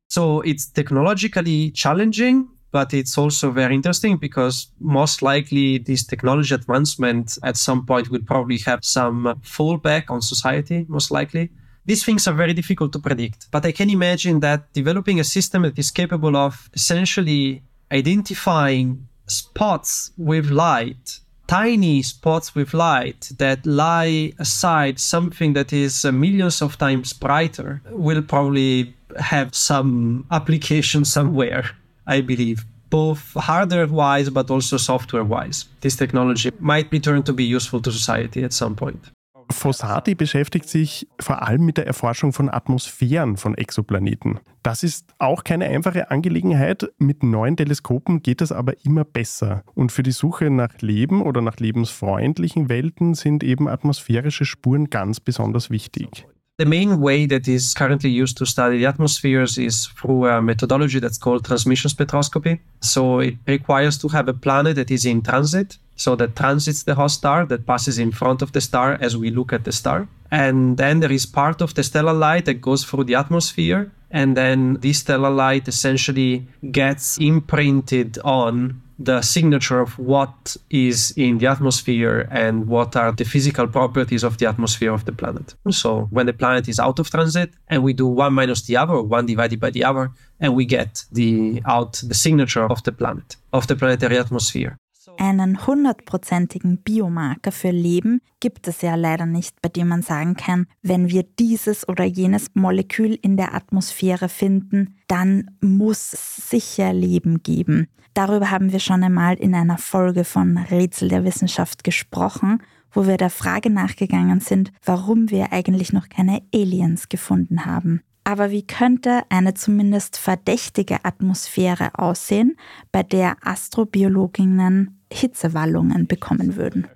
So 0.08 0.42
it's 0.42 0.72
technologically 0.72 1.72
challenging, 1.72 2.48
but 2.70 2.92
it's 2.92 3.18
also 3.18 3.52
very 3.52 3.74
interesting 3.74 4.18
because 4.18 4.68
most 4.78 5.20
likely 5.20 5.82
this 5.82 6.06
technology 6.06 6.54
advancement 6.54 7.38
at 7.42 7.56
some 7.56 7.84
point 7.86 8.10
will 8.10 8.24
probably 8.24 8.58
have 8.58 8.80
some 8.82 9.34
fallback 9.42 10.10
on 10.10 10.20
society, 10.20 10.86
most 10.88 11.10
likely. 11.10 11.50
These 11.86 12.04
things 12.04 12.26
are 12.26 12.36
very 12.36 12.52
difficult 12.52 12.92
to 12.92 12.98
predict, 12.98 13.48
but 13.52 13.64
I 13.64 13.72
can 13.72 13.88
imagine 13.90 14.40
that 14.40 14.72
developing 14.72 15.20
a 15.20 15.24
system 15.24 15.62
that 15.62 15.78
is 15.78 15.92
capable 15.92 16.36
of 16.36 16.68
essentially 16.74 17.62
identifying 17.92 19.08
spots 19.26 20.10
with 20.16 20.50
light, 20.50 21.20
tiny 21.46 22.02
spots 22.02 22.54
with 22.54 22.74
light 22.74 23.30
that 23.38 23.64
lie 23.66 24.32
aside 24.38 24.98
something 24.98 25.52
that 25.54 25.72
is 25.72 26.04
uh, 26.04 26.12
millions 26.12 26.62
of 26.62 26.78
times 26.78 27.12
brighter, 27.12 27.82
will 27.90 28.22
probably 28.22 28.94
have 29.18 29.54
some 29.54 30.26
application 30.30 31.04
somewhere. 31.16 31.70
I 32.08 32.20
believe, 32.20 32.64
both 32.88 33.34
hardware 33.34 33.86
wise 33.86 34.30
but 34.30 34.50
also 34.50 34.76
software 34.76 35.24
wise. 35.24 35.64
This 35.80 35.96
technology 35.96 36.50
might 36.60 36.90
return 36.92 37.22
to 37.24 37.32
be 37.32 37.44
useful 37.44 37.80
to 37.80 37.90
society 37.90 38.44
at 38.44 38.52
some 38.52 38.76
point. 38.76 39.10
Fossati 39.50 40.14
beschäftigt 40.14 40.68
sich 40.68 41.08
vor 41.20 41.42
allem 41.42 41.64
mit 41.64 41.76
der 41.76 41.86
Erforschung 41.86 42.32
von 42.32 42.50
Atmosphären 42.50 43.36
von 43.36 43.56
Exoplaneten. 43.56 44.40
Das 44.62 44.82
ist 44.82 45.14
auch 45.18 45.44
keine 45.44 45.66
einfache 45.66 46.10
Angelegenheit. 46.10 46.90
Mit 46.98 47.22
neuen 47.22 47.56
Teleskopen 47.56 48.22
geht 48.22 48.40
es 48.40 48.52
aber 48.52 48.84
immer 48.84 49.04
besser. 49.04 49.62
Und 49.74 49.92
für 49.92 50.02
die 50.02 50.12
Suche 50.12 50.50
nach 50.50 50.80
Leben 50.80 51.22
oder 51.22 51.40
nach 51.40 51.56
lebensfreundlichen 51.58 52.68
Welten 52.68 53.14
sind 53.14 53.44
eben 53.44 53.68
atmosphärische 53.68 54.44
Spuren 54.44 54.90
ganz 54.90 55.20
besonders 55.20 55.70
wichtig. 55.70 56.26
The 56.58 56.64
main 56.64 57.02
way 57.02 57.26
that 57.26 57.46
is 57.48 57.74
currently 57.74 58.08
used 58.08 58.38
to 58.38 58.46
study 58.46 58.78
the 58.78 58.86
atmospheres 58.86 59.58
is 59.58 59.88
through 59.88 60.24
a 60.26 60.40
methodology 60.40 60.98
that's 60.98 61.18
called 61.18 61.44
transmission 61.44 61.90
spectroscopy. 61.90 62.60
So 62.80 63.18
it 63.18 63.36
requires 63.46 63.98
to 63.98 64.08
have 64.08 64.26
a 64.26 64.32
planet 64.32 64.76
that 64.76 64.90
is 64.90 65.04
in 65.04 65.20
transit, 65.20 65.76
so 65.96 66.16
that 66.16 66.34
transits 66.34 66.84
the 66.84 66.94
host 66.94 67.18
star, 67.18 67.44
that 67.44 67.66
passes 67.66 67.98
in 67.98 68.10
front 68.10 68.40
of 68.40 68.52
the 68.52 68.62
star 68.62 68.96
as 69.02 69.18
we 69.18 69.28
look 69.28 69.52
at 69.52 69.64
the 69.64 69.72
star. 69.72 70.08
And 70.30 70.78
then 70.78 71.00
there 71.00 71.12
is 71.12 71.26
part 71.26 71.60
of 71.60 71.74
the 71.74 71.82
stellar 71.82 72.14
light 72.14 72.46
that 72.46 72.62
goes 72.62 72.84
through 72.84 73.04
the 73.04 73.16
atmosphere. 73.16 73.92
And 74.10 74.34
then 74.34 74.78
this 74.80 75.00
stellar 75.00 75.28
light 75.28 75.68
essentially 75.68 76.46
gets 76.70 77.18
imprinted 77.18 78.18
on 78.24 78.80
the 78.98 79.20
signature 79.22 79.80
of 79.80 79.98
what 79.98 80.56
is 80.70 81.12
in 81.16 81.38
the 81.38 81.46
atmosphere 81.46 82.28
and 82.30 82.66
what 82.66 82.96
are 82.96 83.12
the 83.12 83.24
physical 83.24 83.66
properties 83.66 84.24
of 84.24 84.38
the 84.38 84.46
atmosphere 84.46 84.92
of 84.92 85.04
the 85.04 85.12
planet. 85.12 85.54
So 85.70 86.08
when 86.10 86.26
the 86.26 86.32
planet 86.32 86.68
is 86.68 86.78
out 86.78 86.98
of 86.98 87.10
transit 87.10 87.50
and 87.68 87.82
we 87.82 87.92
do 87.92 88.06
one 88.06 88.32
minus 88.32 88.62
the 88.62 88.76
other, 88.76 89.02
one 89.02 89.26
divided 89.26 89.60
by 89.60 89.70
the 89.70 89.84
other, 89.84 90.10
and 90.40 90.54
we 90.54 90.64
get 90.64 91.04
the 91.12 91.62
out 91.66 92.02
the 92.06 92.14
signature 92.14 92.64
of 92.70 92.82
the 92.84 92.92
planet, 92.92 93.36
of 93.52 93.66
the 93.66 93.76
planetary 93.76 94.18
atmosphere. 94.18 94.78
Einen 95.18 95.66
hundertprozentigen 95.66 96.78
Biomarker 96.78 97.50
für 97.50 97.70
Leben 97.70 98.20
gibt 98.40 98.68
es 98.68 98.82
ja 98.82 98.96
leider 98.96 99.24
nicht, 99.24 99.62
bei 99.62 99.70
dem 99.70 99.88
man 99.88 100.02
sagen 100.02 100.36
kann, 100.36 100.66
wenn 100.82 101.08
wir 101.08 101.22
dieses 101.38 101.88
oder 101.88 102.04
jenes 102.04 102.48
Molekül 102.54 103.18
in 103.22 103.38
der 103.38 103.54
Atmosphäre 103.54 104.28
finden, 104.28 104.96
dann 105.08 105.50
muss 105.60 106.12
es 106.12 106.50
sicher 106.50 106.92
Leben 106.92 107.42
geben. 107.42 107.88
Darüber 108.16 108.50
haben 108.50 108.72
wir 108.72 108.80
schon 108.80 109.04
einmal 109.04 109.34
in 109.34 109.54
einer 109.54 109.76
Folge 109.76 110.24
von 110.24 110.56
Rätsel 110.56 111.10
der 111.10 111.24
Wissenschaft 111.24 111.84
gesprochen, 111.84 112.62
wo 112.90 113.06
wir 113.06 113.18
der 113.18 113.28
Frage 113.28 113.68
nachgegangen 113.68 114.40
sind, 114.40 114.72
warum 114.82 115.28
wir 115.28 115.52
eigentlich 115.52 115.92
noch 115.92 116.08
keine 116.08 116.40
Aliens 116.54 117.10
gefunden 117.10 117.66
haben. 117.66 118.00
Aber 118.24 118.50
wie 118.50 118.66
könnte 118.66 119.24
eine 119.28 119.52
zumindest 119.52 120.16
verdächtige 120.16 121.04
Atmosphäre 121.04 121.90
aussehen, 121.98 122.56
bei 122.90 123.02
der 123.02 123.36
Astrobiologinnen 123.42 124.98
Hitzewallungen 125.12 126.06
bekommen 126.06 126.56
würden? 126.56 126.86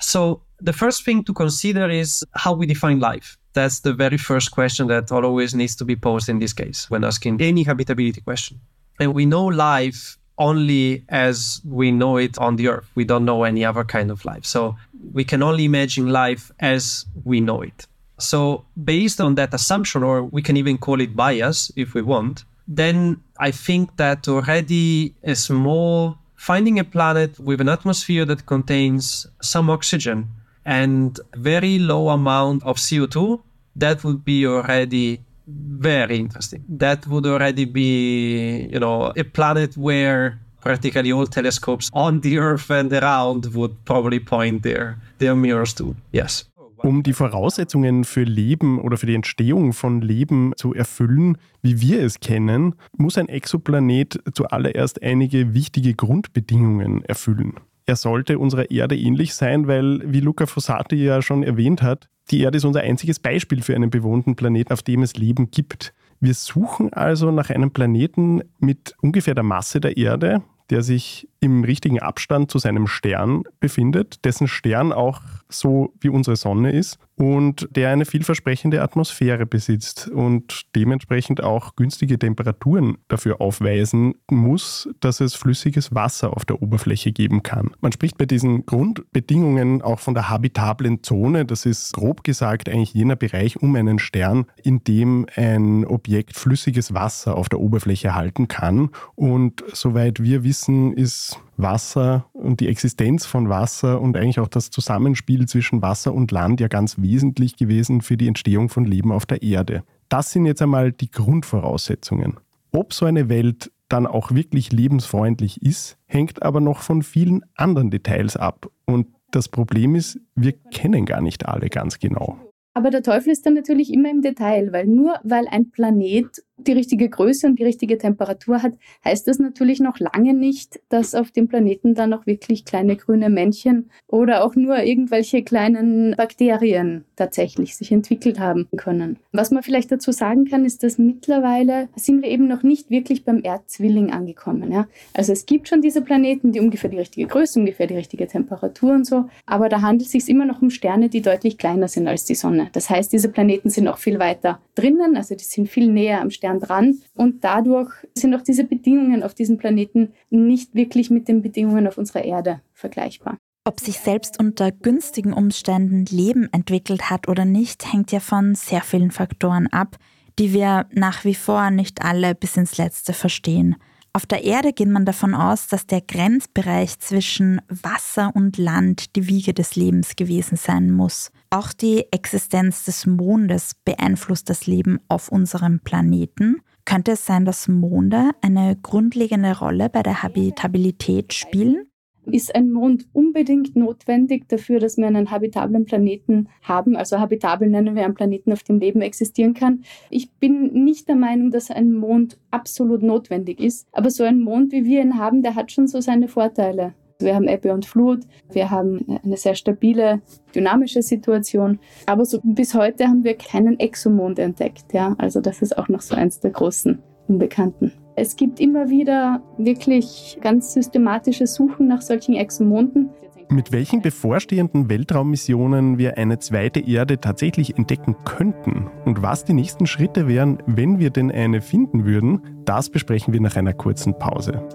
So, 0.00 0.40
the 0.58 0.72
first 0.72 1.04
thing 1.04 1.22
to 1.26 1.34
consider 1.34 1.90
is 1.90 2.26
how 2.46 2.58
we 2.58 2.66
define 2.66 2.98
life. 2.98 3.36
That's 3.52 3.82
the 3.82 3.92
very 3.94 4.16
first 4.16 4.50
question 4.50 4.88
that 4.88 5.12
always 5.12 5.52
needs 5.54 5.76
to 5.76 5.84
be 5.84 5.96
posed 5.96 6.30
in 6.30 6.40
this 6.40 6.56
case 6.56 6.86
when 6.88 7.04
asking 7.04 7.42
any 7.42 7.62
habitability 7.62 8.22
question. 8.22 8.58
And 8.98 9.14
we 9.14 9.26
know 9.26 9.50
life 9.50 10.16
only 10.42 11.04
as 11.08 11.60
we 11.64 11.86
know 12.00 12.16
it 12.16 12.36
on 12.38 12.56
the 12.56 12.66
earth. 12.68 12.88
We 12.94 13.04
don't 13.04 13.24
know 13.24 13.44
any 13.44 13.64
other 13.64 13.84
kind 13.84 14.10
of 14.10 14.24
life. 14.24 14.44
So 14.44 14.76
we 15.12 15.24
can 15.24 15.42
only 15.42 15.64
imagine 15.64 16.06
life 16.10 16.50
as 16.58 17.06
we 17.24 17.40
know 17.40 17.62
it. 17.62 17.86
So, 18.18 18.64
based 18.92 19.20
on 19.20 19.34
that 19.36 19.52
assumption, 19.54 20.02
or 20.02 20.22
we 20.22 20.42
can 20.42 20.56
even 20.56 20.78
call 20.78 21.00
it 21.00 21.16
bias 21.16 21.72
if 21.76 21.94
we 21.94 22.02
want, 22.02 22.44
then 22.68 23.20
I 23.38 23.50
think 23.50 23.96
that 23.96 24.28
already 24.28 25.14
a 25.24 25.34
small 25.34 26.18
finding 26.36 26.78
a 26.78 26.84
planet 26.84 27.38
with 27.38 27.60
an 27.60 27.68
atmosphere 27.68 28.24
that 28.24 28.46
contains 28.46 29.26
some 29.40 29.70
oxygen 29.70 30.28
and 30.64 31.18
very 31.36 31.78
low 31.78 32.08
amount 32.08 32.62
of 32.64 32.76
CO2, 32.76 33.40
that 33.76 34.04
would 34.04 34.24
be 34.24 34.46
already 34.46 35.20
very 35.46 36.18
interesting. 36.18 36.64
That 36.68 37.06
would 37.06 37.26
already 37.26 37.64
be, 37.64 38.68
you 38.70 38.78
know, 38.78 39.12
a 39.16 39.24
planet 39.24 39.76
where 39.76 40.38
practically 40.60 41.12
all 41.12 41.26
telescopes 41.26 41.90
on 41.92 42.20
the 42.20 42.38
Earth 42.38 42.70
and 42.70 42.92
around 42.92 43.54
would 43.54 43.84
probably 43.84 44.20
point 44.20 44.62
their, 44.62 44.96
their 45.18 45.34
mirrors 45.34 45.74
to. 45.74 45.94
Yes. 46.12 46.48
Um 46.84 47.04
die 47.04 47.12
Voraussetzungen 47.12 48.02
für 48.02 48.24
Leben 48.24 48.80
oder 48.80 48.96
für 48.96 49.06
die 49.06 49.14
Entstehung 49.14 49.72
von 49.72 50.00
Leben 50.00 50.52
zu 50.56 50.74
erfüllen, 50.74 51.38
wie 51.62 51.80
wir 51.80 52.02
es 52.02 52.18
kennen, 52.18 52.74
muss 52.96 53.16
ein 53.18 53.28
Exoplanet 53.28 54.18
zuallererst 54.34 55.00
einige 55.00 55.54
wichtige 55.54 55.94
Grundbedingungen 55.94 57.04
erfüllen. 57.04 57.54
Er 57.86 57.96
sollte 57.96 58.38
unserer 58.38 58.70
Erde 58.70 58.96
ähnlich 58.96 59.34
sein, 59.34 59.66
weil, 59.66 60.00
wie 60.04 60.20
Luca 60.20 60.46
Fossati 60.46 60.96
ja 60.96 61.22
schon 61.22 61.42
erwähnt 61.42 61.82
hat, 61.82 62.08
die 62.30 62.40
Erde 62.40 62.58
ist 62.58 62.64
unser 62.64 62.80
einziges 62.80 63.18
Beispiel 63.18 63.62
für 63.62 63.74
einen 63.74 63.90
bewohnten 63.90 64.36
Planeten, 64.36 64.72
auf 64.72 64.82
dem 64.82 65.02
es 65.02 65.16
Leben 65.16 65.50
gibt. 65.50 65.92
Wir 66.20 66.34
suchen 66.34 66.92
also 66.92 67.32
nach 67.32 67.50
einem 67.50 67.72
Planeten 67.72 68.42
mit 68.60 68.94
ungefähr 69.02 69.34
der 69.34 69.42
Masse 69.42 69.80
der 69.80 69.96
Erde, 69.96 70.42
der 70.70 70.82
sich 70.82 71.28
im 71.42 71.64
richtigen 71.64 71.98
Abstand 71.98 72.50
zu 72.52 72.58
seinem 72.58 72.86
Stern 72.86 73.42
befindet, 73.58 74.24
dessen 74.24 74.46
Stern 74.46 74.92
auch 74.92 75.20
so 75.48 75.92
wie 76.00 76.08
unsere 76.08 76.36
Sonne 76.36 76.70
ist 76.70 76.98
und 77.16 77.68
der 77.70 77.90
eine 77.90 78.04
vielversprechende 78.04 78.80
Atmosphäre 78.80 79.44
besitzt 79.44 80.08
und 80.08 80.62
dementsprechend 80.74 81.42
auch 81.42 81.76
günstige 81.76 82.18
Temperaturen 82.18 82.98
dafür 83.08 83.40
aufweisen 83.40 84.14
muss, 84.30 84.88
dass 85.00 85.20
es 85.20 85.34
flüssiges 85.34 85.94
Wasser 85.94 86.36
auf 86.36 86.44
der 86.44 86.62
Oberfläche 86.62 87.12
geben 87.12 87.42
kann. 87.42 87.70
Man 87.80 87.92
spricht 87.92 88.18
bei 88.18 88.24
diesen 88.24 88.64
Grundbedingungen 88.64 89.82
auch 89.82 90.00
von 90.00 90.14
der 90.14 90.30
habitablen 90.30 91.02
Zone. 91.02 91.44
Das 91.44 91.66
ist 91.66 91.92
grob 91.92 92.24
gesagt 92.24 92.68
eigentlich 92.68 92.94
jener 92.94 93.16
Bereich 93.16 93.60
um 93.60 93.74
einen 93.76 93.98
Stern, 93.98 94.46
in 94.62 94.82
dem 94.84 95.26
ein 95.36 95.84
Objekt 95.84 96.36
flüssiges 96.36 96.94
Wasser 96.94 97.36
auf 97.36 97.48
der 97.48 97.60
Oberfläche 97.60 98.14
halten 98.14 98.48
kann. 98.48 98.90
Und 99.14 99.62
soweit 99.72 100.22
wir 100.22 100.44
wissen, 100.44 100.92
ist 100.92 101.31
Wasser 101.56 102.26
und 102.32 102.60
die 102.60 102.68
Existenz 102.68 103.26
von 103.26 103.48
Wasser 103.48 104.00
und 104.00 104.16
eigentlich 104.16 104.40
auch 104.40 104.48
das 104.48 104.70
Zusammenspiel 104.70 105.46
zwischen 105.46 105.82
Wasser 105.82 106.12
und 106.12 106.30
Land 106.32 106.60
ja 106.60 106.68
ganz 106.68 107.00
wesentlich 107.00 107.56
gewesen 107.56 108.00
für 108.00 108.16
die 108.16 108.28
Entstehung 108.28 108.68
von 108.68 108.84
Leben 108.84 109.12
auf 109.12 109.26
der 109.26 109.42
Erde. 109.42 109.84
Das 110.08 110.32
sind 110.32 110.46
jetzt 110.46 110.62
einmal 110.62 110.92
die 110.92 111.10
Grundvoraussetzungen. 111.10 112.38
Ob 112.72 112.92
so 112.92 113.06
eine 113.06 113.28
Welt 113.28 113.70
dann 113.88 114.06
auch 114.06 114.32
wirklich 114.32 114.72
lebensfreundlich 114.72 115.62
ist, 115.62 115.98
hängt 116.06 116.42
aber 116.42 116.60
noch 116.60 116.80
von 116.80 117.02
vielen 117.02 117.44
anderen 117.54 117.90
Details 117.90 118.36
ab. 118.36 118.70
Und 118.86 119.08
das 119.30 119.48
Problem 119.48 119.94
ist, 119.94 120.18
wir 120.34 120.52
kennen 120.52 121.04
gar 121.04 121.20
nicht 121.20 121.46
alle 121.46 121.68
ganz 121.68 121.98
genau. 121.98 122.38
Aber 122.74 122.90
der 122.90 123.02
Teufel 123.02 123.32
ist 123.32 123.44
dann 123.44 123.54
natürlich 123.54 123.92
immer 123.92 124.10
im 124.10 124.22
Detail, 124.22 124.72
weil 124.72 124.86
nur 124.86 125.16
weil 125.24 125.46
ein 125.48 125.70
Planet 125.70 126.42
die 126.58 126.72
richtige 126.72 127.08
Größe 127.08 127.46
und 127.46 127.58
die 127.58 127.64
richtige 127.64 127.98
Temperatur 127.98 128.62
hat, 128.62 128.74
heißt 129.04 129.26
das 129.26 129.38
natürlich 129.38 129.80
noch 129.80 129.98
lange 129.98 130.34
nicht, 130.34 130.80
dass 130.88 131.14
auf 131.14 131.30
dem 131.30 131.48
Planeten 131.48 131.94
dann 131.94 132.12
auch 132.12 132.26
wirklich 132.26 132.64
kleine 132.64 132.96
grüne 132.96 133.30
Männchen 133.30 133.90
oder 134.06 134.44
auch 134.44 134.54
nur 134.54 134.82
irgendwelche 134.82 135.42
kleinen 135.42 136.14
Bakterien 136.16 137.04
tatsächlich 137.16 137.76
sich 137.76 137.92
entwickelt 137.92 138.38
haben 138.38 138.68
können. 138.76 139.18
Was 139.32 139.50
man 139.50 139.62
vielleicht 139.62 139.92
dazu 139.92 140.12
sagen 140.12 140.44
kann, 140.44 140.64
ist, 140.64 140.82
dass 140.82 140.98
mittlerweile 140.98 141.88
sind 141.96 142.22
wir 142.22 142.30
eben 142.30 142.48
noch 142.48 142.62
nicht 142.62 142.90
wirklich 142.90 143.24
beim 143.24 143.42
Erdzwilling 143.42 144.12
angekommen. 144.12 144.70
Ja? 144.72 144.88
Also 145.14 145.32
es 145.32 145.46
gibt 145.46 145.68
schon 145.68 145.80
diese 145.80 146.02
Planeten, 146.02 146.52
die 146.52 146.60
ungefähr 146.60 146.90
die 146.90 146.98
richtige 146.98 147.26
Größe, 147.26 147.58
ungefähr 147.58 147.86
die 147.86 147.96
richtige 147.96 148.26
Temperatur 148.26 148.92
und 148.92 149.06
so, 149.06 149.26
aber 149.46 149.68
da 149.68 149.80
handelt 149.80 150.06
es 150.06 150.12
sich 150.12 150.28
immer 150.28 150.44
noch 150.44 150.62
um 150.62 150.70
Sterne, 150.70 151.08
die 151.08 151.22
deutlich 151.22 151.58
kleiner 151.58 151.88
sind 151.88 152.08
als 152.08 152.24
die 152.24 152.34
Sonne. 152.34 152.68
Das 152.72 152.90
heißt, 152.90 153.12
diese 153.12 153.28
Planeten 153.28 153.70
sind 153.70 153.88
auch 153.88 153.98
viel 153.98 154.18
weiter 154.18 154.60
drinnen, 154.74 155.16
also 155.16 155.34
die 155.34 155.44
sind 155.44 155.68
viel 155.68 155.90
näher 155.90 156.20
am 156.20 156.30
Stern 156.30 156.51
dran 156.60 156.98
und 157.14 157.44
dadurch 157.44 157.92
sind 158.14 158.34
auch 158.34 158.42
diese 158.42 158.64
Bedingungen 158.64 159.22
auf 159.22 159.34
diesem 159.34 159.58
Planeten 159.58 160.12
nicht 160.30 160.74
wirklich 160.74 161.10
mit 161.10 161.28
den 161.28 161.42
Bedingungen 161.42 161.86
auf 161.86 161.98
unserer 161.98 162.24
Erde 162.24 162.60
vergleichbar. 162.72 163.38
Ob 163.64 163.78
sich 163.78 163.98
selbst 163.98 164.40
unter 164.40 164.72
günstigen 164.72 165.32
Umständen 165.32 166.04
Leben 166.06 166.48
entwickelt 166.52 167.10
hat 167.10 167.28
oder 167.28 167.44
nicht, 167.44 167.92
hängt 167.92 168.10
ja 168.10 168.18
von 168.18 168.56
sehr 168.56 168.80
vielen 168.80 169.12
Faktoren 169.12 169.68
ab, 169.68 169.98
die 170.38 170.52
wir 170.52 170.86
nach 170.92 171.24
wie 171.24 171.34
vor 171.36 171.70
nicht 171.70 172.02
alle 172.02 172.34
bis 172.34 172.56
ins 172.56 172.76
Letzte 172.76 173.12
verstehen. 173.12 173.76
Auf 174.14 174.26
der 174.26 174.44
Erde 174.44 174.72
geht 174.72 174.88
man 174.88 175.06
davon 175.06 175.34
aus, 175.34 175.68
dass 175.68 175.86
der 175.86 176.02
Grenzbereich 176.02 176.98
zwischen 176.98 177.62
Wasser 177.68 178.32
und 178.34 178.58
Land 178.58 179.16
die 179.16 179.28
Wiege 179.28 179.54
des 179.54 179.76
Lebens 179.76 180.16
gewesen 180.16 180.56
sein 180.56 180.90
muss. 180.90 181.30
Auch 181.52 181.74
die 181.74 182.06
Existenz 182.10 182.86
des 182.86 183.04
Mondes 183.04 183.74
beeinflusst 183.84 184.48
das 184.48 184.66
Leben 184.66 185.00
auf 185.08 185.30
unserem 185.30 185.80
Planeten. 185.80 186.62
Könnte 186.86 187.12
es 187.12 187.26
sein, 187.26 187.44
dass 187.44 187.68
Monde 187.68 188.30
eine 188.40 188.74
grundlegende 188.80 189.58
Rolle 189.58 189.90
bei 189.90 190.02
der 190.02 190.22
Habitabilität 190.22 191.34
spielen? 191.34 191.88
Ist 192.24 192.54
ein 192.54 192.72
Mond 192.72 193.06
unbedingt 193.12 193.76
notwendig 193.76 194.48
dafür, 194.48 194.80
dass 194.80 194.96
wir 194.96 195.06
einen 195.06 195.30
habitablen 195.30 195.84
Planeten 195.84 196.48
haben? 196.62 196.96
Also 196.96 197.20
habitabel 197.20 197.68
nennen 197.68 197.96
wir 197.96 198.06
einen 198.06 198.14
Planeten, 198.14 198.50
auf 198.50 198.62
dem 198.62 198.78
Leben 198.78 199.02
existieren 199.02 199.52
kann. 199.52 199.84
Ich 200.08 200.30
bin 200.30 200.84
nicht 200.84 201.06
der 201.06 201.16
Meinung, 201.16 201.50
dass 201.50 201.70
ein 201.70 201.92
Mond 201.92 202.38
absolut 202.50 203.02
notwendig 203.02 203.60
ist. 203.60 203.86
Aber 203.92 204.08
so 204.08 204.24
ein 204.24 204.40
Mond, 204.40 204.72
wie 204.72 204.86
wir 204.86 205.02
ihn 205.02 205.18
haben, 205.18 205.42
der 205.42 205.54
hat 205.54 205.70
schon 205.70 205.86
so 205.86 206.00
seine 206.00 206.28
Vorteile. 206.28 206.94
Wir 207.22 207.34
haben 207.34 207.48
Ebbe 207.48 207.72
und 207.72 207.86
Flut, 207.86 208.20
wir 208.50 208.70
haben 208.70 209.18
eine 209.24 209.36
sehr 209.36 209.54
stabile, 209.54 210.20
dynamische 210.54 211.02
Situation. 211.02 211.78
Aber 212.06 212.24
so 212.24 212.38
bis 212.42 212.74
heute 212.74 213.06
haben 213.06 213.24
wir 213.24 213.34
keinen 213.36 213.78
Exomond 213.78 214.38
entdeckt. 214.38 214.92
Ja? 214.92 215.14
Also 215.18 215.40
das 215.40 215.62
ist 215.62 215.76
auch 215.78 215.88
noch 215.88 216.00
so 216.00 216.14
eins 216.14 216.40
der 216.40 216.50
großen 216.50 216.98
Unbekannten. 217.28 217.92
Es 218.14 218.36
gibt 218.36 218.60
immer 218.60 218.90
wieder 218.90 219.42
wirklich 219.56 220.38
ganz 220.40 220.74
systematische 220.74 221.46
Suchen 221.46 221.88
nach 221.88 222.02
solchen 222.02 222.34
Exomonden. 222.34 223.10
Mit 223.48 223.70
welchen 223.70 224.00
bevorstehenden 224.00 224.88
Weltraummissionen 224.88 225.98
wir 225.98 226.16
eine 226.16 226.38
zweite 226.38 226.80
Erde 226.80 227.20
tatsächlich 227.20 227.76
entdecken 227.76 228.16
könnten 228.24 228.90
und 229.04 229.22
was 229.22 229.44
die 229.44 229.52
nächsten 229.52 229.86
Schritte 229.86 230.26
wären, 230.26 230.62
wenn 230.66 230.98
wir 230.98 231.10
denn 231.10 231.30
eine 231.30 231.60
finden 231.60 232.06
würden, 232.06 232.40
das 232.64 232.88
besprechen 232.88 233.34
wir 233.34 233.40
nach 233.40 233.56
einer 233.56 233.74
kurzen 233.74 234.18
Pause. 234.18 234.66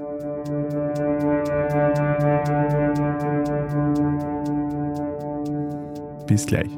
Bis 6.28 6.46
gleich. 6.46 6.70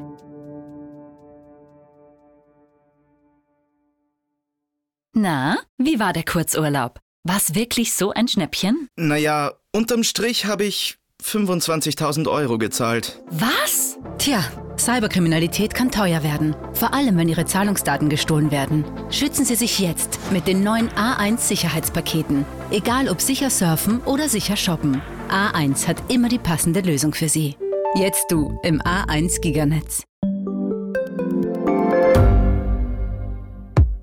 Na, 5.12 5.58
wie 5.76 5.98
war 5.98 6.12
der 6.12 6.24
Kurzurlaub? 6.24 7.00
War's 7.24 7.54
wirklich 7.54 7.92
so 7.92 8.12
ein 8.12 8.28
Schnäppchen? 8.28 8.88
Naja, 8.96 9.52
unterm 9.72 10.04
Strich 10.04 10.46
habe 10.46 10.64
ich 10.64 10.96
25.000 11.22 12.30
Euro 12.30 12.56
gezahlt. 12.56 13.20
Was? 13.30 13.98
Tja, 14.18 14.42
Cyberkriminalität 14.78 15.74
kann 15.74 15.90
teuer 15.90 16.22
werden. 16.22 16.56
Vor 16.72 16.94
allem, 16.94 17.18
wenn 17.18 17.28
Ihre 17.28 17.44
Zahlungsdaten 17.44 18.08
gestohlen 18.08 18.50
werden. 18.50 18.84
Schützen 19.10 19.44
Sie 19.44 19.56
sich 19.56 19.78
jetzt 19.78 20.18
mit 20.32 20.46
den 20.46 20.62
neuen 20.62 20.88
A1 20.90 21.38
Sicherheitspaketen. 21.38 22.46
Egal 22.70 23.08
ob 23.08 23.20
sicher 23.20 23.50
surfen 23.50 24.00
oder 24.04 24.28
sicher 24.28 24.56
shoppen. 24.56 25.02
A1 25.28 25.86
hat 25.86 26.10
immer 26.10 26.28
die 26.28 26.38
passende 26.38 26.80
Lösung 26.80 27.12
für 27.12 27.28
Sie. 27.28 27.56
Jetzt 27.96 28.30
du 28.30 28.56
im 28.62 28.80
A1 28.82 29.40
Giganetz. 29.40 30.04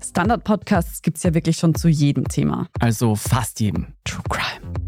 Standard-Podcasts 0.04 1.00
gibt 1.00 1.16
es 1.16 1.22
ja 1.22 1.32
wirklich 1.32 1.56
schon 1.56 1.74
zu 1.74 1.88
jedem 1.88 2.28
Thema. 2.28 2.68
Also 2.80 3.14
fast 3.14 3.60
jedem. 3.60 3.94
True 4.04 4.22
Crime. 4.28 4.87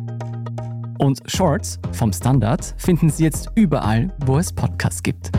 Und 1.01 1.19
Shorts 1.25 1.79
vom 1.93 2.13
Standard 2.13 2.75
finden 2.77 3.09
Sie 3.09 3.23
jetzt 3.23 3.49
überall, 3.55 4.15
wo 4.23 4.37
es 4.37 4.53
Podcasts 4.53 5.01
gibt. 5.01 5.31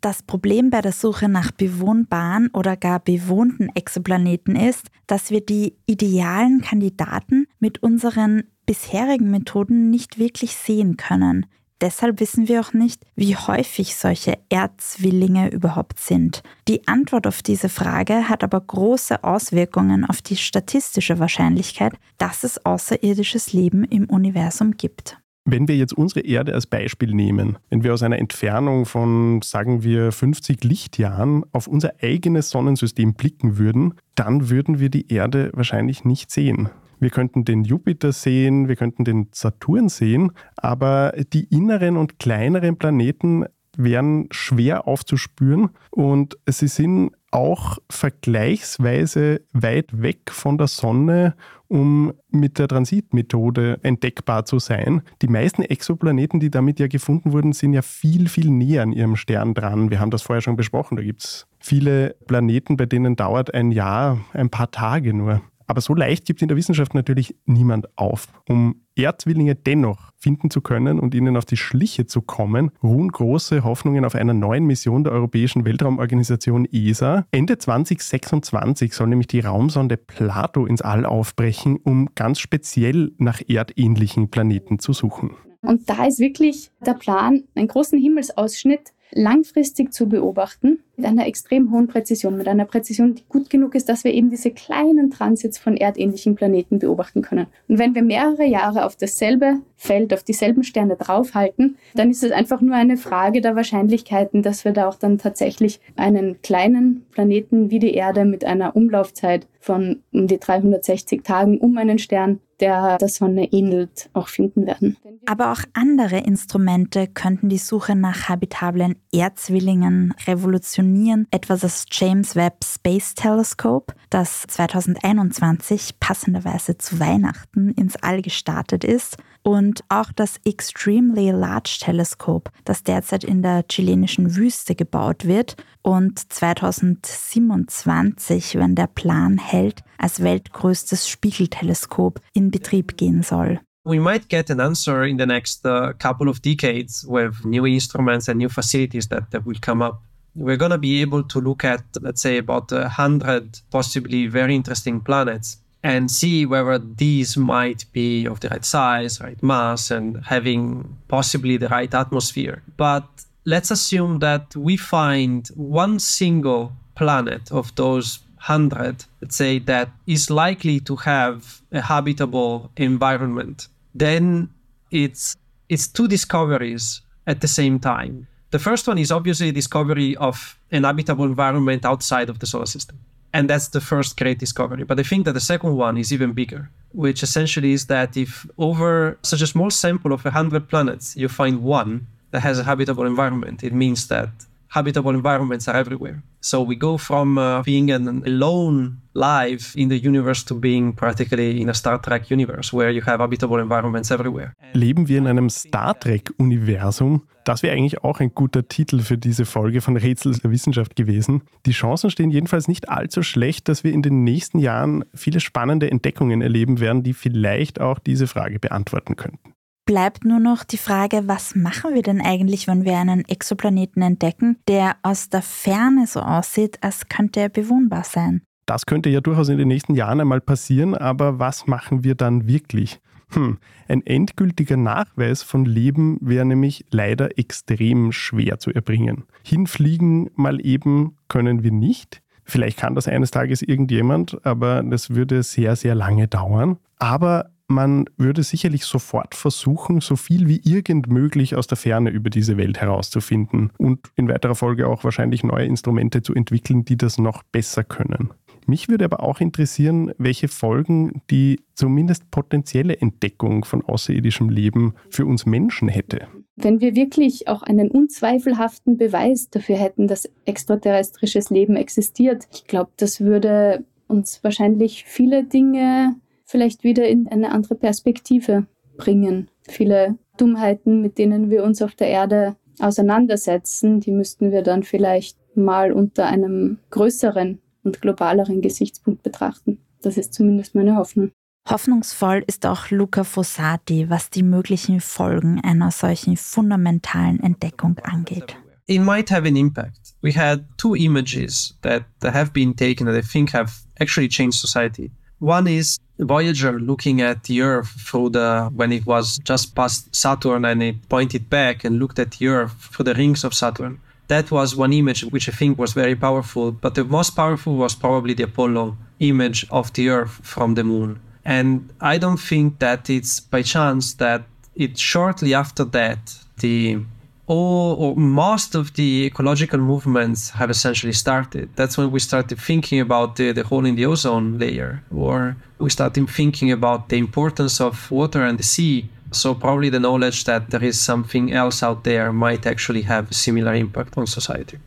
Das 0.00 0.22
Problem 0.22 0.70
bei 0.70 0.80
der 0.80 0.92
Suche 0.92 1.28
nach 1.28 1.50
bewohnbaren 1.50 2.48
oder 2.54 2.78
gar 2.78 3.00
bewohnten 3.00 3.68
Exoplaneten 3.74 4.56
ist, 4.56 4.86
dass 5.06 5.30
wir 5.30 5.44
die 5.44 5.76
idealen 5.84 6.62
Kandidaten 6.62 7.46
mit 7.58 7.82
unseren 7.82 8.44
bisherigen 8.64 9.30
Methoden 9.30 9.90
nicht 9.90 10.18
wirklich 10.18 10.56
sehen 10.56 10.96
können. 10.96 11.44
Deshalb 11.80 12.20
wissen 12.20 12.48
wir 12.48 12.60
auch 12.60 12.72
nicht, 12.72 13.02
wie 13.16 13.36
häufig 13.36 13.96
solche 13.96 14.38
Erdzwillinge 14.48 15.50
überhaupt 15.50 15.98
sind. 15.98 16.42
Die 16.68 16.86
Antwort 16.86 17.26
auf 17.26 17.42
diese 17.42 17.68
Frage 17.68 18.28
hat 18.28 18.44
aber 18.44 18.60
große 18.60 19.24
Auswirkungen 19.24 20.04
auf 20.04 20.22
die 20.22 20.36
statistische 20.36 21.18
Wahrscheinlichkeit, 21.18 21.94
dass 22.16 22.44
es 22.44 22.64
außerirdisches 22.64 23.52
Leben 23.52 23.84
im 23.84 24.04
Universum 24.08 24.76
gibt. 24.76 25.18
Wenn 25.46 25.68
wir 25.68 25.76
jetzt 25.76 25.92
unsere 25.92 26.20
Erde 26.20 26.54
als 26.54 26.66
Beispiel 26.66 27.12
nehmen, 27.12 27.58
wenn 27.68 27.84
wir 27.84 27.92
aus 27.92 28.02
einer 28.02 28.18
Entfernung 28.18 28.86
von, 28.86 29.42
sagen 29.42 29.82
wir, 29.82 30.10
50 30.10 30.64
Lichtjahren 30.64 31.44
auf 31.52 31.66
unser 31.66 31.92
eigenes 32.00 32.48
Sonnensystem 32.48 33.12
blicken 33.12 33.58
würden, 33.58 33.92
dann 34.14 34.48
würden 34.48 34.80
wir 34.80 34.88
die 34.88 35.12
Erde 35.12 35.50
wahrscheinlich 35.52 36.04
nicht 36.06 36.30
sehen. 36.30 36.70
Wir 37.00 37.10
könnten 37.10 37.44
den 37.44 37.64
Jupiter 37.64 38.12
sehen, 38.12 38.68
wir 38.68 38.76
könnten 38.76 39.04
den 39.04 39.28
Saturn 39.32 39.88
sehen, 39.88 40.32
aber 40.56 41.12
die 41.32 41.44
inneren 41.44 41.96
und 41.96 42.18
kleineren 42.18 42.76
Planeten 42.76 43.44
wären 43.76 44.28
schwer 44.30 44.86
aufzuspüren 44.86 45.70
und 45.90 46.36
sie 46.48 46.68
sind 46.68 47.10
auch 47.30 47.78
vergleichsweise 47.90 49.40
weit 49.52 50.00
weg 50.00 50.30
von 50.30 50.56
der 50.56 50.68
Sonne, 50.68 51.34
um 51.66 52.12
mit 52.30 52.60
der 52.60 52.68
Transitmethode 52.68 53.80
entdeckbar 53.82 54.44
zu 54.44 54.60
sein. 54.60 55.02
Die 55.20 55.26
meisten 55.26 55.62
Exoplaneten, 55.62 56.38
die 56.38 56.50
damit 56.50 56.78
ja 56.78 56.86
gefunden 56.86 57.32
wurden, 57.32 57.52
sind 57.52 57.72
ja 57.72 57.82
viel, 57.82 58.28
viel 58.28 58.50
näher 58.50 58.84
an 58.84 58.92
ihrem 58.92 59.16
Stern 59.16 59.54
dran. 59.54 59.90
Wir 59.90 59.98
haben 59.98 60.12
das 60.12 60.22
vorher 60.22 60.42
schon 60.42 60.54
besprochen. 60.54 60.96
Da 60.96 61.02
gibt 61.02 61.24
es 61.24 61.48
viele 61.58 62.14
Planeten, 62.28 62.76
bei 62.76 62.86
denen 62.86 63.16
dauert 63.16 63.52
ein 63.52 63.72
Jahr, 63.72 64.20
ein 64.32 64.50
paar 64.50 64.70
Tage 64.70 65.12
nur. 65.12 65.42
Aber 65.66 65.80
so 65.80 65.94
leicht 65.94 66.26
gibt 66.26 66.42
in 66.42 66.48
der 66.48 66.56
Wissenschaft 66.56 66.94
natürlich 66.94 67.36
niemand 67.46 67.88
auf. 67.96 68.28
Um 68.48 68.82
Erdzwillinge 68.96 69.54
dennoch 69.54 70.12
finden 70.16 70.50
zu 70.50 70.60
können 70.60 71.00
und 71.00 71.14
ihnen 71.14 71.36
auf 71.36 71.44
die 71.44 71.56
Schliche 71.56 72.06
zu 72.06 72.22
kommen, 72.22 72.70
ruhen 72.82 73.08
große 73.10 73.64
Hoffnungen 73.64 74.04
auf 74.04 74.14
einer 74.14 74.34
neuen 74.34 74.64
Mission 74.66 75.04
der 75.04 75.12
Europäischen 75.12 75.64
Weltraumorganisation 75.64 76.66
ESA. 76.70 77.26
Ende 77.30 77.58
2026 77.58 78.94
soll 78.94 79.08
nämlich 79.08 79.26
die 79.26 79.40
Raumsonde 79.40 79.96
Plato 79.96 80.66
ins 80.66 80.82
All 80.82 81.04
aufbrechen, 81.06 81.76
um 81.82 82.08
ganz 82.14 82.38
speziell 82.38 83.12
nach 83.18 83.40
erdähnlichen 83.46 84.30
Planeten 84.30 84.78
zu 84.78 84.92
suchen. 84.92 85.32
Und 85.62 85.88
da 85.88 86.06
ist 86.06 86.18
wirklich 86.18 86.70
der 86.84 86.94
Plan, 86.94 87.44
einen 87.54 87.68
großen 87.68 87.98
Himmelsausschnitt 87.98 88.92
langfristig 89.12 89.92
zu 89.92 90.08
beobachten, 90.08 90.80
mit 90.96 91.06
einer 91.06 91.26
extrem 91.26 91.70
hohen 91.70 91.86
Präzision, 91.86 92.36
mit 92.36 92.48
einer 92.48 92.64
Präzision, 92.64 93.14
die 93.14 93.24
gut 93.28 93.50
genug 93.50 93.74
ist, 93.74 93.88
dass 93.88 94.04
wir 94.04 94.12
eben 94.12 94.30
diese 94.30 94.50
kleinen 94.50 95.10
Transits 95.10 95.58
von 95.58 95.76
erdähnlichen 95.76 96.34
Planeten 96.34 96.78
beobachten 96.78 97.22
können. 97.22 97.46
Und 97.68 97.78
wenn 97.78 97.94
wir 97.94 98.02
mehrere 98.02 98.44
Jahre 98.44 98.84
auf 98.84 98.96
dasselbe 98.96 99.60
Feld, 99.76 100.14
auf 100.14 100.22
dieselben 100.22 100.62
Sterne 100.62 100.96
draufhalten, 100.96 101.76
dann 101.94 102.10
ist 102.10 102.24
es 102.24 102.32
einfach 102.32 102.60
nur 102.60 102.74
eine 102.74 102.96
Frage 102.96 103.40
der 103.40 103.56
Wahrscheinlichkeiten, 103.56 104.42
dass 104.42 104.64
wir 104.64 104.72
da 104.72 104.88
auch 104.88 104.96
dann 104.96 105.18
tatsächlich 105.18 105.80
einen 105.96 106.40
kleinen 106.42 107.04
Planeten 107.10 107.70
wie 107.70 107.78
die 107.78 107.94
Erde 107.94 108.24
mit 108.24 108.44
einer 108.44 108.76
Umlaufzeit 108.76 109.46
von 109.60 110.02
um 110.12 110.26
die 110.26 110.38
360 110.38 111.22
Tagen 111.22 111.58
um 111.58 111.76
einen 111.76 111.98
Stern 111.98 112.40
der 112.60 112.98
der 112.98 113.08
Sonne 113.08 113.52
ähnelt, 113.52 114.10
auch 114.12 114.28
finden 114.28 114.66
werden. 114.66 114.96
Aber 115.26 115.52
auch 115.52 115.60
andere 115.72 116.18
Instrumente 116.18 117.06
könnten 117.06 117.48
die 117.48 117.58
Suche 117.58 117.96
nach 117.96 118.28
habitablen 118.28 118.96
Erdzwillingen 119.12 120.14
revolutionieren, 120.26 120.83
etwa 121.30 121.56
das 121.56 121.86
James 121.90 122.36
Webb 122.36 122.64
Space 122.64 123.14
Telescope, 123.14 123.94
das 124.10 124.44
2021 124.48 126.00
passenderweise 126.00 126.78
zu 126.78 127.00
Weihnachten 127.00 127.70
ins 127.70 127.96
All 127.96 128.22
gestartet 128.22 128.84
ist, 128.84 129.16
und 129.44 129.84
auch 129.90 130.10
das 130.10 130.40
Extremely 130.44 131.30
Large 131.30 131.76
Telescope, 131.80 132.50
das 132.64 132.82
derzeit 132.82 133.22
in 133.24 133.42
der 133.42 133.64
chilenischen 133.70 134.34
Wüste 134.36 134.74
gebaut 134.74 135.26
wird 135.26 135.56
und 135.82 136.32
2027, 136.32 138.54
wenn 138.56 138.74
der 138.74 138.86
Plan 138.86 139.36
hält, 139.38 139.82
als 139.98 140.22
weltgrößtes 140.22 141.06
Spiegelteleskop 141.08 142.20
in 142.32 142.50
Betrieb 142.50 142.96
gehen 142.96 143.22
soll. 143.22 143.60
We 143.86 144.00
might 144.00 144.30
get 144.30 144.50
an 144.50 144.60
answer 144.60 145.04
in 145.04 145.18
the 145.18 145.26
next 145.26 145.66
uh, 145.66 145.92
couple 145.98 146.30
of 146.30 146.40
decades 146.40 147.06
with 147.06 147.44
new 147.44 147.66
instruments 147.66 148.30
and 148.30 148.38
new 148.38 148.48
facilities 148.48 149.06
that, 149.08 149.30
that 149.30 149.44
will 149.44 149.60
come 149.60 149.84
up. 149.84 150.00
We're 150.34 150.56
going 150.56 150.70
to 150.72 150.78
be 150.78 151.00
able 151.00 151.22
to 151.24 151.40
look 151.40 151.64
at, 151.64 151.82
let's 152.00 152.20
say, 152.20 152.38
about 152.38 152.72
a 152.72 152.88
hundred 152.88 153.60
possibly 153.70 154.26
very 154.26 154.54
interesting 154.54 155.00
planets 155.00 155.58
and 155.82 156.10
see 156.10 156.46
whether 156.46 156.78
these 156.78 157.36
might 157.36 157.84
be 157.92 158.24
of 158.24 158.40
the 158.40 158.48
right 158.48 158.64
size, 158.64 159.20
right 159.20 159.40
mass, 159.42 159.90
and 159.90 160.24
having 160.24 160.96
possibly 161.08 161.58
the 161.58 161.68
right 161.68 161.92
atmosphere. 161.94 162.62
But 162.76 163.06
let's 163.44 163.70
assume 163.70 164.20
that 164.20 164.56
we 164.56 164.76
find 164.76 165.46
one 165.54 165.98
single 165.98 166.72
planet 166.94 167.52
of 167.52 167.74
those 167.74 168.20
100, 168.46 169.04
let's 169.20 169.36
say, 169.36 169.58
that 169.58 169.90
is 170.06 170.30
likely 170.30 170.80
to 170.80 170.96
have 170.96 171.62
a 171.72 171.80
habitable 171.80 172.70
environment. 172.76 173.68
Then 173.94 174.50
it's 174.90 175.36
it's 175.68 175.88
two 175.88 176.08
discoveries 176.08 177.00
at 177.26 177.40
the 177.40 177.48
same 177.48 177.78
time. 177.78 178.26
The 178.54 178.60
first 178.60 178.86
one 178.86 178.98
is 178.98 179.10
obviously 179.10 179.50
discovery 179.50 180.14
of 180.14 180.56
an 180.70 180.84
habitable 180.84 181.24
environment 181.24 181.84
outside 181.84 182.28
of 182.30 182.38
the 182.38 182.46
solar 182.46 182.66
system. 182.66 183.00
And 183.32 183.50
that's 183.50 183.66
the 183.66 183.80
first 183.80 184.16
great 184.16 184.38
discovery. 184.38 184.84
But 184.84 185.00
I 185.00 185.02
think 185.02 185.24
that 185.24 185.32
the 185.32 185.40
second 185.40 185.74
one 185.74 185.98
is 185.98 186.12
even 186.12 186.34
bigger, 186.34 186.70
which 186.92 187.24
essentially 187.24 187.72
is 187.72 187.86
that 187.86 188.16
if 188.16 188.46
over 188.56 189.18
such 189.22 189.42
a 189.42 189.48
small 189.48 189.70
sample 189.70 190.12
of 190.12 190.24
100 190.24 190.68
planets, 190.68 191.16
you 191.16 191.28
find 191.28 191.64
one 191.64 192.06
that 192.30 192.42
has 192.44 192.60
a 192.60 192.62
habitable 192.62 193.06
environment, 193.06 193.64
it 193.64 193.72
means 193.72 194.06
that 194.06 194.30
habitable 194.74 195.14
environments 195.14 195.68
are 195.68 195.78
everywhere. 195.78 196.22
So 196.40 196.66
we 196.66 196.76
go 196.76 196.98
from 196.98 197.38
uh, 197.38 197.62
being 197.62 197.90
an 197.92 198.22
alone 198.26 198.98
life 199.14 199.78
in 199.78 199.88
the 199.88 199.96
universe 199.96 200.44
to 200.46 200.54
being 200.54 200.92
practically 200.94 201.60
in 201.60 201.68
a 201.68 201.74
Star 201.74 202.02
Trek 202.02 202.30
universe 202.30 202.76
where 202.76 202.90
you 202.90 203.02
have 203.06 203.20
habitable 203.20 203.60
environments 203.60 204.10
everywhere. 204.10 204.52
Leben 204.72 205.08
wir 205.08 205.18
in 205.18 205.26
einem 205.26 205.48
Star 205.48 205.98
Trek-Universum? 205.98 207.22
Das 207.44 207.62
wäre 207.62 207.76
eigentlich 207.76 208.02
auch 208.02 208.20
ein 208.20 208.34
guter 208.34 208.66
Titel 208.68 209.00
für 209.00 209.18
diese 209.18 209.44
Folge 209.44 209.80
von 209.80 209.96
Rätsel 209.96 210.32
der 210.32 210.50
Wissenschaft 210.50 210.96
gewesen. 210.96 211.42
Die 211.66 211.72
Chancen 211.72 212.10
stehen 212.10 212.30
jedenfalls 212.30 212.68
nicht 212.68 212.88
allzu 212.88 213.22
schlecht, 213.22 213.68
dass 213.68 213.84
wir 213.84 213.92
in 213.92 214.02
den 214.02 214.24
nächsten 214.24 214.58
Jahren 214.58 215.04
viele 215.14 215.40
spannende 215.40 215.90
Entdeckungen 215.90 216.40
erleben 216.40 216.80
werden, 216.80 217.02
die 217.02 217.12
vielleicht 217.12 217.80
auch 217.80 217.98
diese 217.98 218.26
Frage 218.26 218.58
beantworten 218.58 219.16
könnten. 219.16 219.53
Bleibt 219.86 220.24
nur 220.24 220.40
noch 220.40 220.64
die 220.64 220.78
Frage, 220.78 221.24
was 221.28 221.54
machen 221.54 221.94
wir 221.94 222.02
denn 222.02 222.22
eigentlich, 222.22 222.66
wenn 222.66 222.84
wir 222.84 222.96
einen 222.96 223.22
Exoplaneten 223.28 224.00
entdecken, 224.00 224.56
der 224.66 224.96
aus 225.02 225.28
der 225.28 225.42
Ferne 225.42 226.06
so 226.06 226.20
aussieht, 226.20 226.78
als 226.80 227.08
könnte 227.10 227.40
er 227.40 227.50
bewohnbar 227.50 228.04
sein? 228.04 228.40
Das 228.64 228.86
könnte 228.86 229.10
ja 229.10 229.20
durchaus 229.20 229.50
in 229.50 229.58
den 229.58 229.68
nächsten 229.68 229.94
Jahren 229.94 230.22
einmal 230.22 230.40
passieren, 230.40 230.94
aber 230.94 231.38
was 231.38 231.66
machen 231.66 232.02
wir 232.02 232.14
dann 232.14 232.46
wirklich? 232.46 232.98
Hm, 233.34 233.58
ein 233.86 234.06
endgültiger 234.06 234.78
Nachweis 234.78 235.42
von 235.42 235.66
Leben 235.66 236.16
wäre 236.22 236.46
nämlich 236.46 236.86
leider 236.90 237.38
extrem 237.38 238.10
schwer 238.12 238.58
zu 238.58 238.72
erbringen. 238.72 239.24
Hinfliegen 239.44 240.30
mal 240.34 240.64
eben 240.64 241.16
können 241.28 241.62
wir 241.62 241.72
nicht. 241.72 242.22
Vielleicht 242.44 242.78
kann 242.78 242.94
das 242.94 243.06
eines 243.06 243.30
Tages 243.30 243.60
irgendjemand, 243.60 244.44
aber 244.46 244.82
das 244.82 245.10
würde 245.10 245.42
sehr, 245.42 245.76
sehr 245.76 245.94
lange 245.94 246.26
dauern. 246.26 246.78
Aber 246.98 247.50
man 247.66 248.04
würde 248.16 248.42
sicherlich 248.42 248.84
sofort 248.84 249.34
versuchen, 249.34 250.00
so 250.00 250.16
viel 250.16 250.48
wie 250.48 250.60
irgend 250.64 251.08
möglich 251.08 251.54
aus 251.56 251.66
der 251.66 251.76
Ferne 251.76 252.10
über 252.10 252.30
diese 252.30 252.56
Welt 252.56 252.80
herauszufinden 252.80 253.70
und 253.78 254.00
in 254.16 254.28
weiterer 254.28 254.54
Folge 254.54 254.86
auch 254.86 255.04
wahrscheinlich 255.04 255.44
neue 255.44 255.66
Instrumente 255.66 256.22
zu 256.22 256.34
entwickeln, 256.34 256.84
die 256.84 256.96
das 256.96 257.18
noch 257.18 257.42
besser 257.42 257.84
können. 257.84 258.30
Mich 258.66 258.88
würde 258.88 259.04
aber 259.04 259.22
auch 259.22 259.40
interessieren, 259.40 260.12
welche 260.16 260.48
Folgen 260.48 261.22
die 261.30 261.60
zumindest 261.74 262.30
potenzielle 262.30 262.96
Entdeckung 262.96 263.64
von 263.64 263.84
außerirdischem 263.84 264.48
Leben 264.48 264.94
für 265.10 265.26
uns 265.26 265.44
Menschen 265.44 265.88
hätte. 265.88 266.28
Wenn 266.56 266.80
wir 266.80 266.94
wirklich 266.94 267.48
auch 267.48 267.62
einen 267.62 267.90
unzweifelhaften 267.90 268.96
Beweis 268.96 269.50
dafür 269.50 269.76
hätten, 269.76 270.06
dass 270.06 270.30
extraterrestrisches 270.44 271.50
Leben 271.50 271.76
existiert, 271.76 272.44
ich 272.52 272.66
glaube, 272.66 272.92
das 272.96 273.20
würde 273.20 273.84
uns 274.06 274.42
wahrscheinlich 274.44 275.04
viele 275.04 275.44
Dinge 275.44 276.14
vielleicht 276.44 276.84
wieder 276.84 277.08
in 277.08 277.28
eine 277.28 277.52
andere 277.52 277.74
Perspektive 277.74 278.66
bringen. 278.96 279.48
Viele 279.68 280.18
Dummheiten, 280.36 281.00
mit 281.00 281.18
denen 281.18 281.50
wir 281.50 281.64
uns 281.64 281.82
auf 281.82 281.94
der 281.94 282.08
Erde 282.08 282.56
auseinandersetzen, 282.80 284.00
die 284.00 284.12
müssten 284.12 284.50
wir 284.50 284.62
dann 284.62 284.82
vielleicht 284.82 285.38
mal 285.56 285.92
unter 285.92 286.26
einem 286.26 286.78
größeren 286.90 287.60
und 287.82 288.00
globaleren 288.00 288.60
Gesichtspunkt 288.60 289.22
betrachten. 289.22 289.78
Das 290.02 290.16
ist 290.16 290.34
zumindest 290.34 290.74
meine 290.74 290.96
Hoffnung. 290.96 291.30
Hoffnungsvoll 291.68 292.44
ist 292.46 292.66
auch 292.66 292.90
Luca 292.90 293.24
Fossati, 293.24 294.10
was 294.10 294.28
die 294.28 294.42
möglichen 294.42 295.00
Folgen 295.00 295.60
einer 295.62 295.90
solchen 295.90 296.36
fundamentalen 296.36 297.40
Entdeckung 297.40 297.98
angeht. 298.00 298.56
It 298.86 299.00
might 299.00 299.30
have 299.30 299.48
an 299.48 299.56
impact. 299.56 300.14
We 300.20 300.32
had 300.32 300.66
two 300.76 300.94
images 300.94 301.78
that 301.80 302.04
have 302.22 302.52
been 302.52 302.76
taken 302.76 303.06
that 303.06 303.16
I 303.16 303.22
think 303.26 303.54
have 303.54 303.72
actually 303.98 304.28
changed 304.28 304.60
society. 304.60 305.10
One 305.40 305.70
is 305.70 305.96
Voyager 306.18 306.78
looking 306.78 307.20
at 307.20 307.44
the 307.44 307.60
Earth 307.60 307.88
through 307.88 308.30
the 308.30 308.70
when 308.74 308.92
it 308.92 309.04
was 309.04 309.38
just 309.38 309.74
past 309.74 310.14
Saturn 310.14 310.64
and 310.64 310.82
it 310.82 311.08
pointed 311.08 311.50
back 311.50 311.84
and 311.84 311.98
looked 311.98 312.18
at 312.18 312.32
the 312.32 312.46
Earth 312.46 312.72
through 312.92 313.04
the 313.04 313.14
rings 313.14 313.42
of 313.42 313.52
Saturn. 313.52 314.00
That 314.28 314.50
was 314.50 314.76
one 314.76 314.92
image 314.92 315.24
which 315.24 315.48
I 315.48 315.52
think 315.52 315.78
was 315.78 315.92
very 315.92 316.14
powerful, 316.14 316.72
but 316.72 316.94
the 316.94 317.04
most 317.04 317.30
powerful 317.30 317.76
was 317.76 317.94
probably 317.94 318.32
the 318.34 318.44
Apollo 318.44 318.96
image 319.20 319.66
of 319.70 319.92
the 319.92 320.08
Earth 320.08 320.40
from 320.42 320.74
the 320.74 320.84
moon. 320.84 321.20
And 321.44 321.90
I 322.00 322.18
don't 322.18 322.40
think 322.40 322.78
that 322.78 323.10
it's 323.10 323.40
by 323.40 323.62
chance 323.62 324.14
that 324.14 324.44
it 324.74 324.96
shortly 324.98 325.52
after 325.52 325.84
that 325.84 326.38
the 326.58 327.04
all 327.46 327.94
or 327.98 328.16
most 328.16 328.74
of 328.74 328.94
the 328.94 329.26
ecological 329.26 329.78
movements 329.78 330.50
have 330.50 330.70
essentially 330.70 331.12
started. 331.12 331.68
That's 331.76 331.98
when 331.98 332.10
we 332.10 332.20
started 332.20 332.58
thinking 332.58 333.00
about 333.00 333.36
the, 333.36 333.52
the 333.52 333.64
hole 333.64 333.84
in 333.84 333.96
the 333.96 334.06
ozone 334.06 334.58
layer, 334.58 335.02
or 335.14 335.56
we 335.78 335.90
started 335.90 336.28
thinking 336.28 336.72
about 336.72 337.08
the 337.08 337.18
importance 337.18 337.80
of 337.80 338.10
water 338.10 338.42
and 338.42 338.58
the 338.58 338.64
sea. 338.64 339.08
So 339.32 339.54
probably 339.54 339.90
the 339.90 339.98
knowledge 339.98 340.44
that 340.44 340.70
there 340.70 340.84
is 340.84 341.00
something 341.00 341.52
else 341.52 341.82
out 341.82 342.04
there 342.04 342.32
might 342.32 342.66
actually 342.66 343.02
have 343.02 343.30
a 343.30 343.34
similar 343.34 343.74
impact 343.74 344.16
on 344.16 344.26
society. 344.26 344.78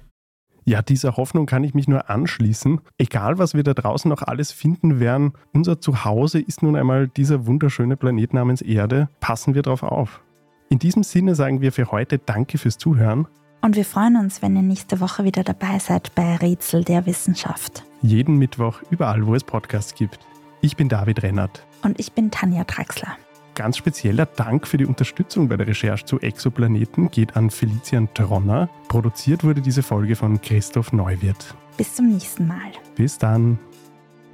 Ja, 0.64 0.82
dieser 0.82 1.16
Hoffnung 1.16 1.46
kann 1.46 1.64
ich 1.64 1.74
mich 1.74 1.88
nur 1.88 2.10
anschließen. 2.10 2.82
Egal, 2.98 3.38
was 3.38 3.54
wir 3.54 3.64
da 3.64 3.74
draußen 3.74 4.10
noch 4.10 4.22
alles 4.22 4.52
finden 4.52 5.00
werden, 5.00 5.32
unser 5.54 5.80
Zuhause 5.80 6.40
ist 6.42 6.62
nun 6.62 6.76
einmal 6.76 7.08
dieser 7.08 7.46
wunderschöne 7.46 7.96
Planet 7.96 8.34
namens 8.34 8.62
Erde. 8.62 9.08
Passen 9.22 9.56
wir 9.56 9.62
drauf 9.62 9.82
auf. 9.82 10.20
In 10.70 10.80
diesem 10.80 11.04
Sinne 11.04 11.36
sagen 11.36 11.62
wir 11.62 11.72
für 11.72 11.92
heute 11.92 12.18
Danke 12.18 12.58
fürs 12.58 12.78
Zuhören. 12.78 13.28
Und 13.62 13.76
wir 13.76 13.86
freuen 13.86 14.18
uns, 14.18 14.42
wenn 14.42 14.56
ihr 14.56 14.62
nächste 14.62 15.00
Woche 15.00 15.24
wieder 15.24 15.44
dabei 15.44 15.80
seid 15.80 16.14
bei 16.14 16.36
Rätsel 16.36 16.84
der 16.84 17.06
Wissenschaft. 17.06 17.84
Jeden 18.02 18.38
Mittwoch 18.38 18.82
überall, 18.90 19.26
wo 19.26 19.34
es 19.34 19.44
Podcasts 19.44 19.96
gibt. 19.96 20.20
Ich 20.62 20.76
bin 20.76 20.90
David 20.90 21.24
Rennert. 21.24 21.66
Und 21.84 22.00
ich 22.00 22.12
bin 22.12 22.32
Tanja 22.32 22.64
Traxler. 22.66 23.18
Ganz 23.56 23.78
spezieller 23.78 24.28
Dank 24.28 24.68
für 24.68 24.78
die 24.78 24.86
Unterstützung 24.86 25.48
bei 25.48 25.58
der 25.58 25.66
Recherche 25.68 26.06
zu 26.06 26.20
Exoplaneten 26.20 27.10
geht 27.10 27.36
an 27.36 27.50
Felician 27.50 28.08
Tronner. 28.14 28.70
Produziert 28.88 29.44
wurde 29.44 29.62
diese 29.62 29.82
Folge 29.82 30.16
von 30.16 30.40
Christoph 30.42 30.94
Neuwirth. 30.94 31.56
Bis 31.76 31.96
zum 31.96 32.10
nächsten 32.10 32.46
Mal. 32.46 32.72
Bis 32.96 33.18
dann. 33.18 33.58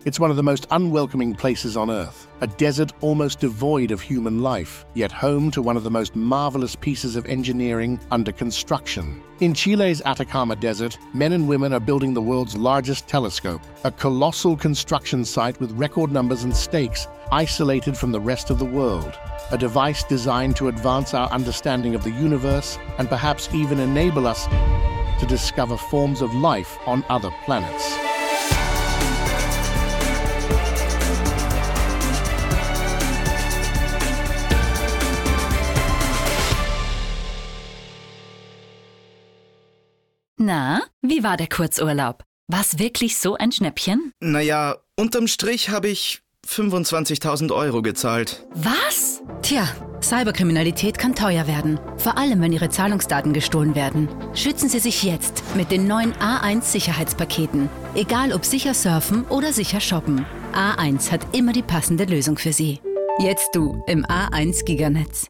It's 0.05 0.19
one 0.19 0.29
of 0.29 0.35
the 0.35 0.43
most 0.43 0.67
unwelcoming 0.71 1.33
places 1.33 1.77
on 1.77 1.89
Earth, 1.89 2.27
a 2.41 2.47
desert 2.47 2.91
almost 2.99 3.39
devoid 3.39 3.89
of 3.89 4.01
human 4.01 4.41
life, 4.41 4.85
yet 4.95 5.13
home 5.13 5.49
to 5.51 5.61
one 5.61 5.77
of 5.77 5.85
the 5.85 5.91
most 5.91 6.13
marvelous 6.13 6.75
pieces 6.75 7.15
of 7.15 7.25
engineering 7.25 7.97
under 8.11 8.33
construction. 8.33 9.23
In 9.39 9.53
Chile's 9.53 10.01
Atacama 10.01 10.57
Desert, 10.57 10.97
men 11.13 11.31
and 11.31 11.47
women 11.47 11.71
are 11.71 11.79
building 11.79 12.13
the 12.13 12.21
world's 12.21 12.57
largest 12.57 13.07
telescope, 13.07 13.61
a 13.85 13.91
colossal 13.91 14.57
construction 14.57 15.23
site 15.23 15.57
with 15.61 15.71
record 15.71 16.11
numbers 16.11 16.43
and 16.43 16.53
stakes, 16.53 17.07
isolated 17.31 17.97
from 17.97 18.11
the 18.11 18.19
rest 18.19 18.49
of 18.49 18.59
the 18.59 18.65
world. 18.65 19.17
A 19.51 19.57
device 19.57 20.03
designed 20.03 20.57
to 20.57 20.67
advance 20.67 21.13
our 21.13 21.29
understanding 21.29 21.95
of 21.95 22.03
the 22.03 22.11
universe 22.11 22.77
and 22.97 23.07
perhaps 23.07 23.47
even 23.53 23.79
enable 23.79 24.27
us 24.27 24.47
to 25.21 25.25
discover 25.29 25.77
forms 25.77 26.21
of 26.21 26.35
life 26.35 26.77
on 26.85 27.05
other 27.07 27.31
planets. 27.45 28.12
Na, 40.45 40.81
wie 41.01 41.23
war 41.23 41.37
der 41.37 41.47
Kurzurlaub? 41.47 42.25
War's 42.49 42.77
wirklich 42.77 43.17
so 43.17 43.35
ein 43.35 43.53
Schnäppchen? 43.53 44.11
Naja, 44.19 44.75
unterm 44.97 45.27
Strich 45.27 45.69
habe 45.69 45.87
ich 45.87 46.19
25.000 46.45 47.55
Euro 47.55 47.81
gezahlt. 47.81 48.45
Was? 48.53 49.21
Tja, 49.41 49.65
Cyberkriminalität 50.01 50.97
kann 50.97 51.15
teuer 51.15 51.47
werden. 51.47 51.79
Vor 51.95 52.17
allem, 52.17 52.41
wenn 52.41 52.51
Ihre 52.51 52.69
Zahlungsdaten 52.69 53.31
gestohlen 53.31 53.73
werden. 53.73 54.09
Schützen 54.33 54.67
Sie 54.67 54.79
sich 54.79 55.03
jetzt 55.03 55.43
mit 55.55 55.71
den 55.71 55.87
neuen 55.87 56.11
A1 56.15 56.63
Sicherheitspaketen. 56.63 57.69
Egal 57.95 58.33
ob 58.33 58.43
sicher 58.43 58.73
surfen 58.73 59.23
oder 59.29 59.53
sicher 59.53 59.79
shoppen. 59.79 60.25
A1 60.51 61.09
hat 61.09 61.25
immer 61.33 61.53
die 61.53 61.61
passende 61.61 62.03
Lösung 62.03 62.37
für 62.37 62.51
Sie. 62.51 62.81
Jetzt 63.17 63.55
du 63.55 63.81
im 63.87 64.05
A1 64.07 64.65
Giganetz. 64.65 65.29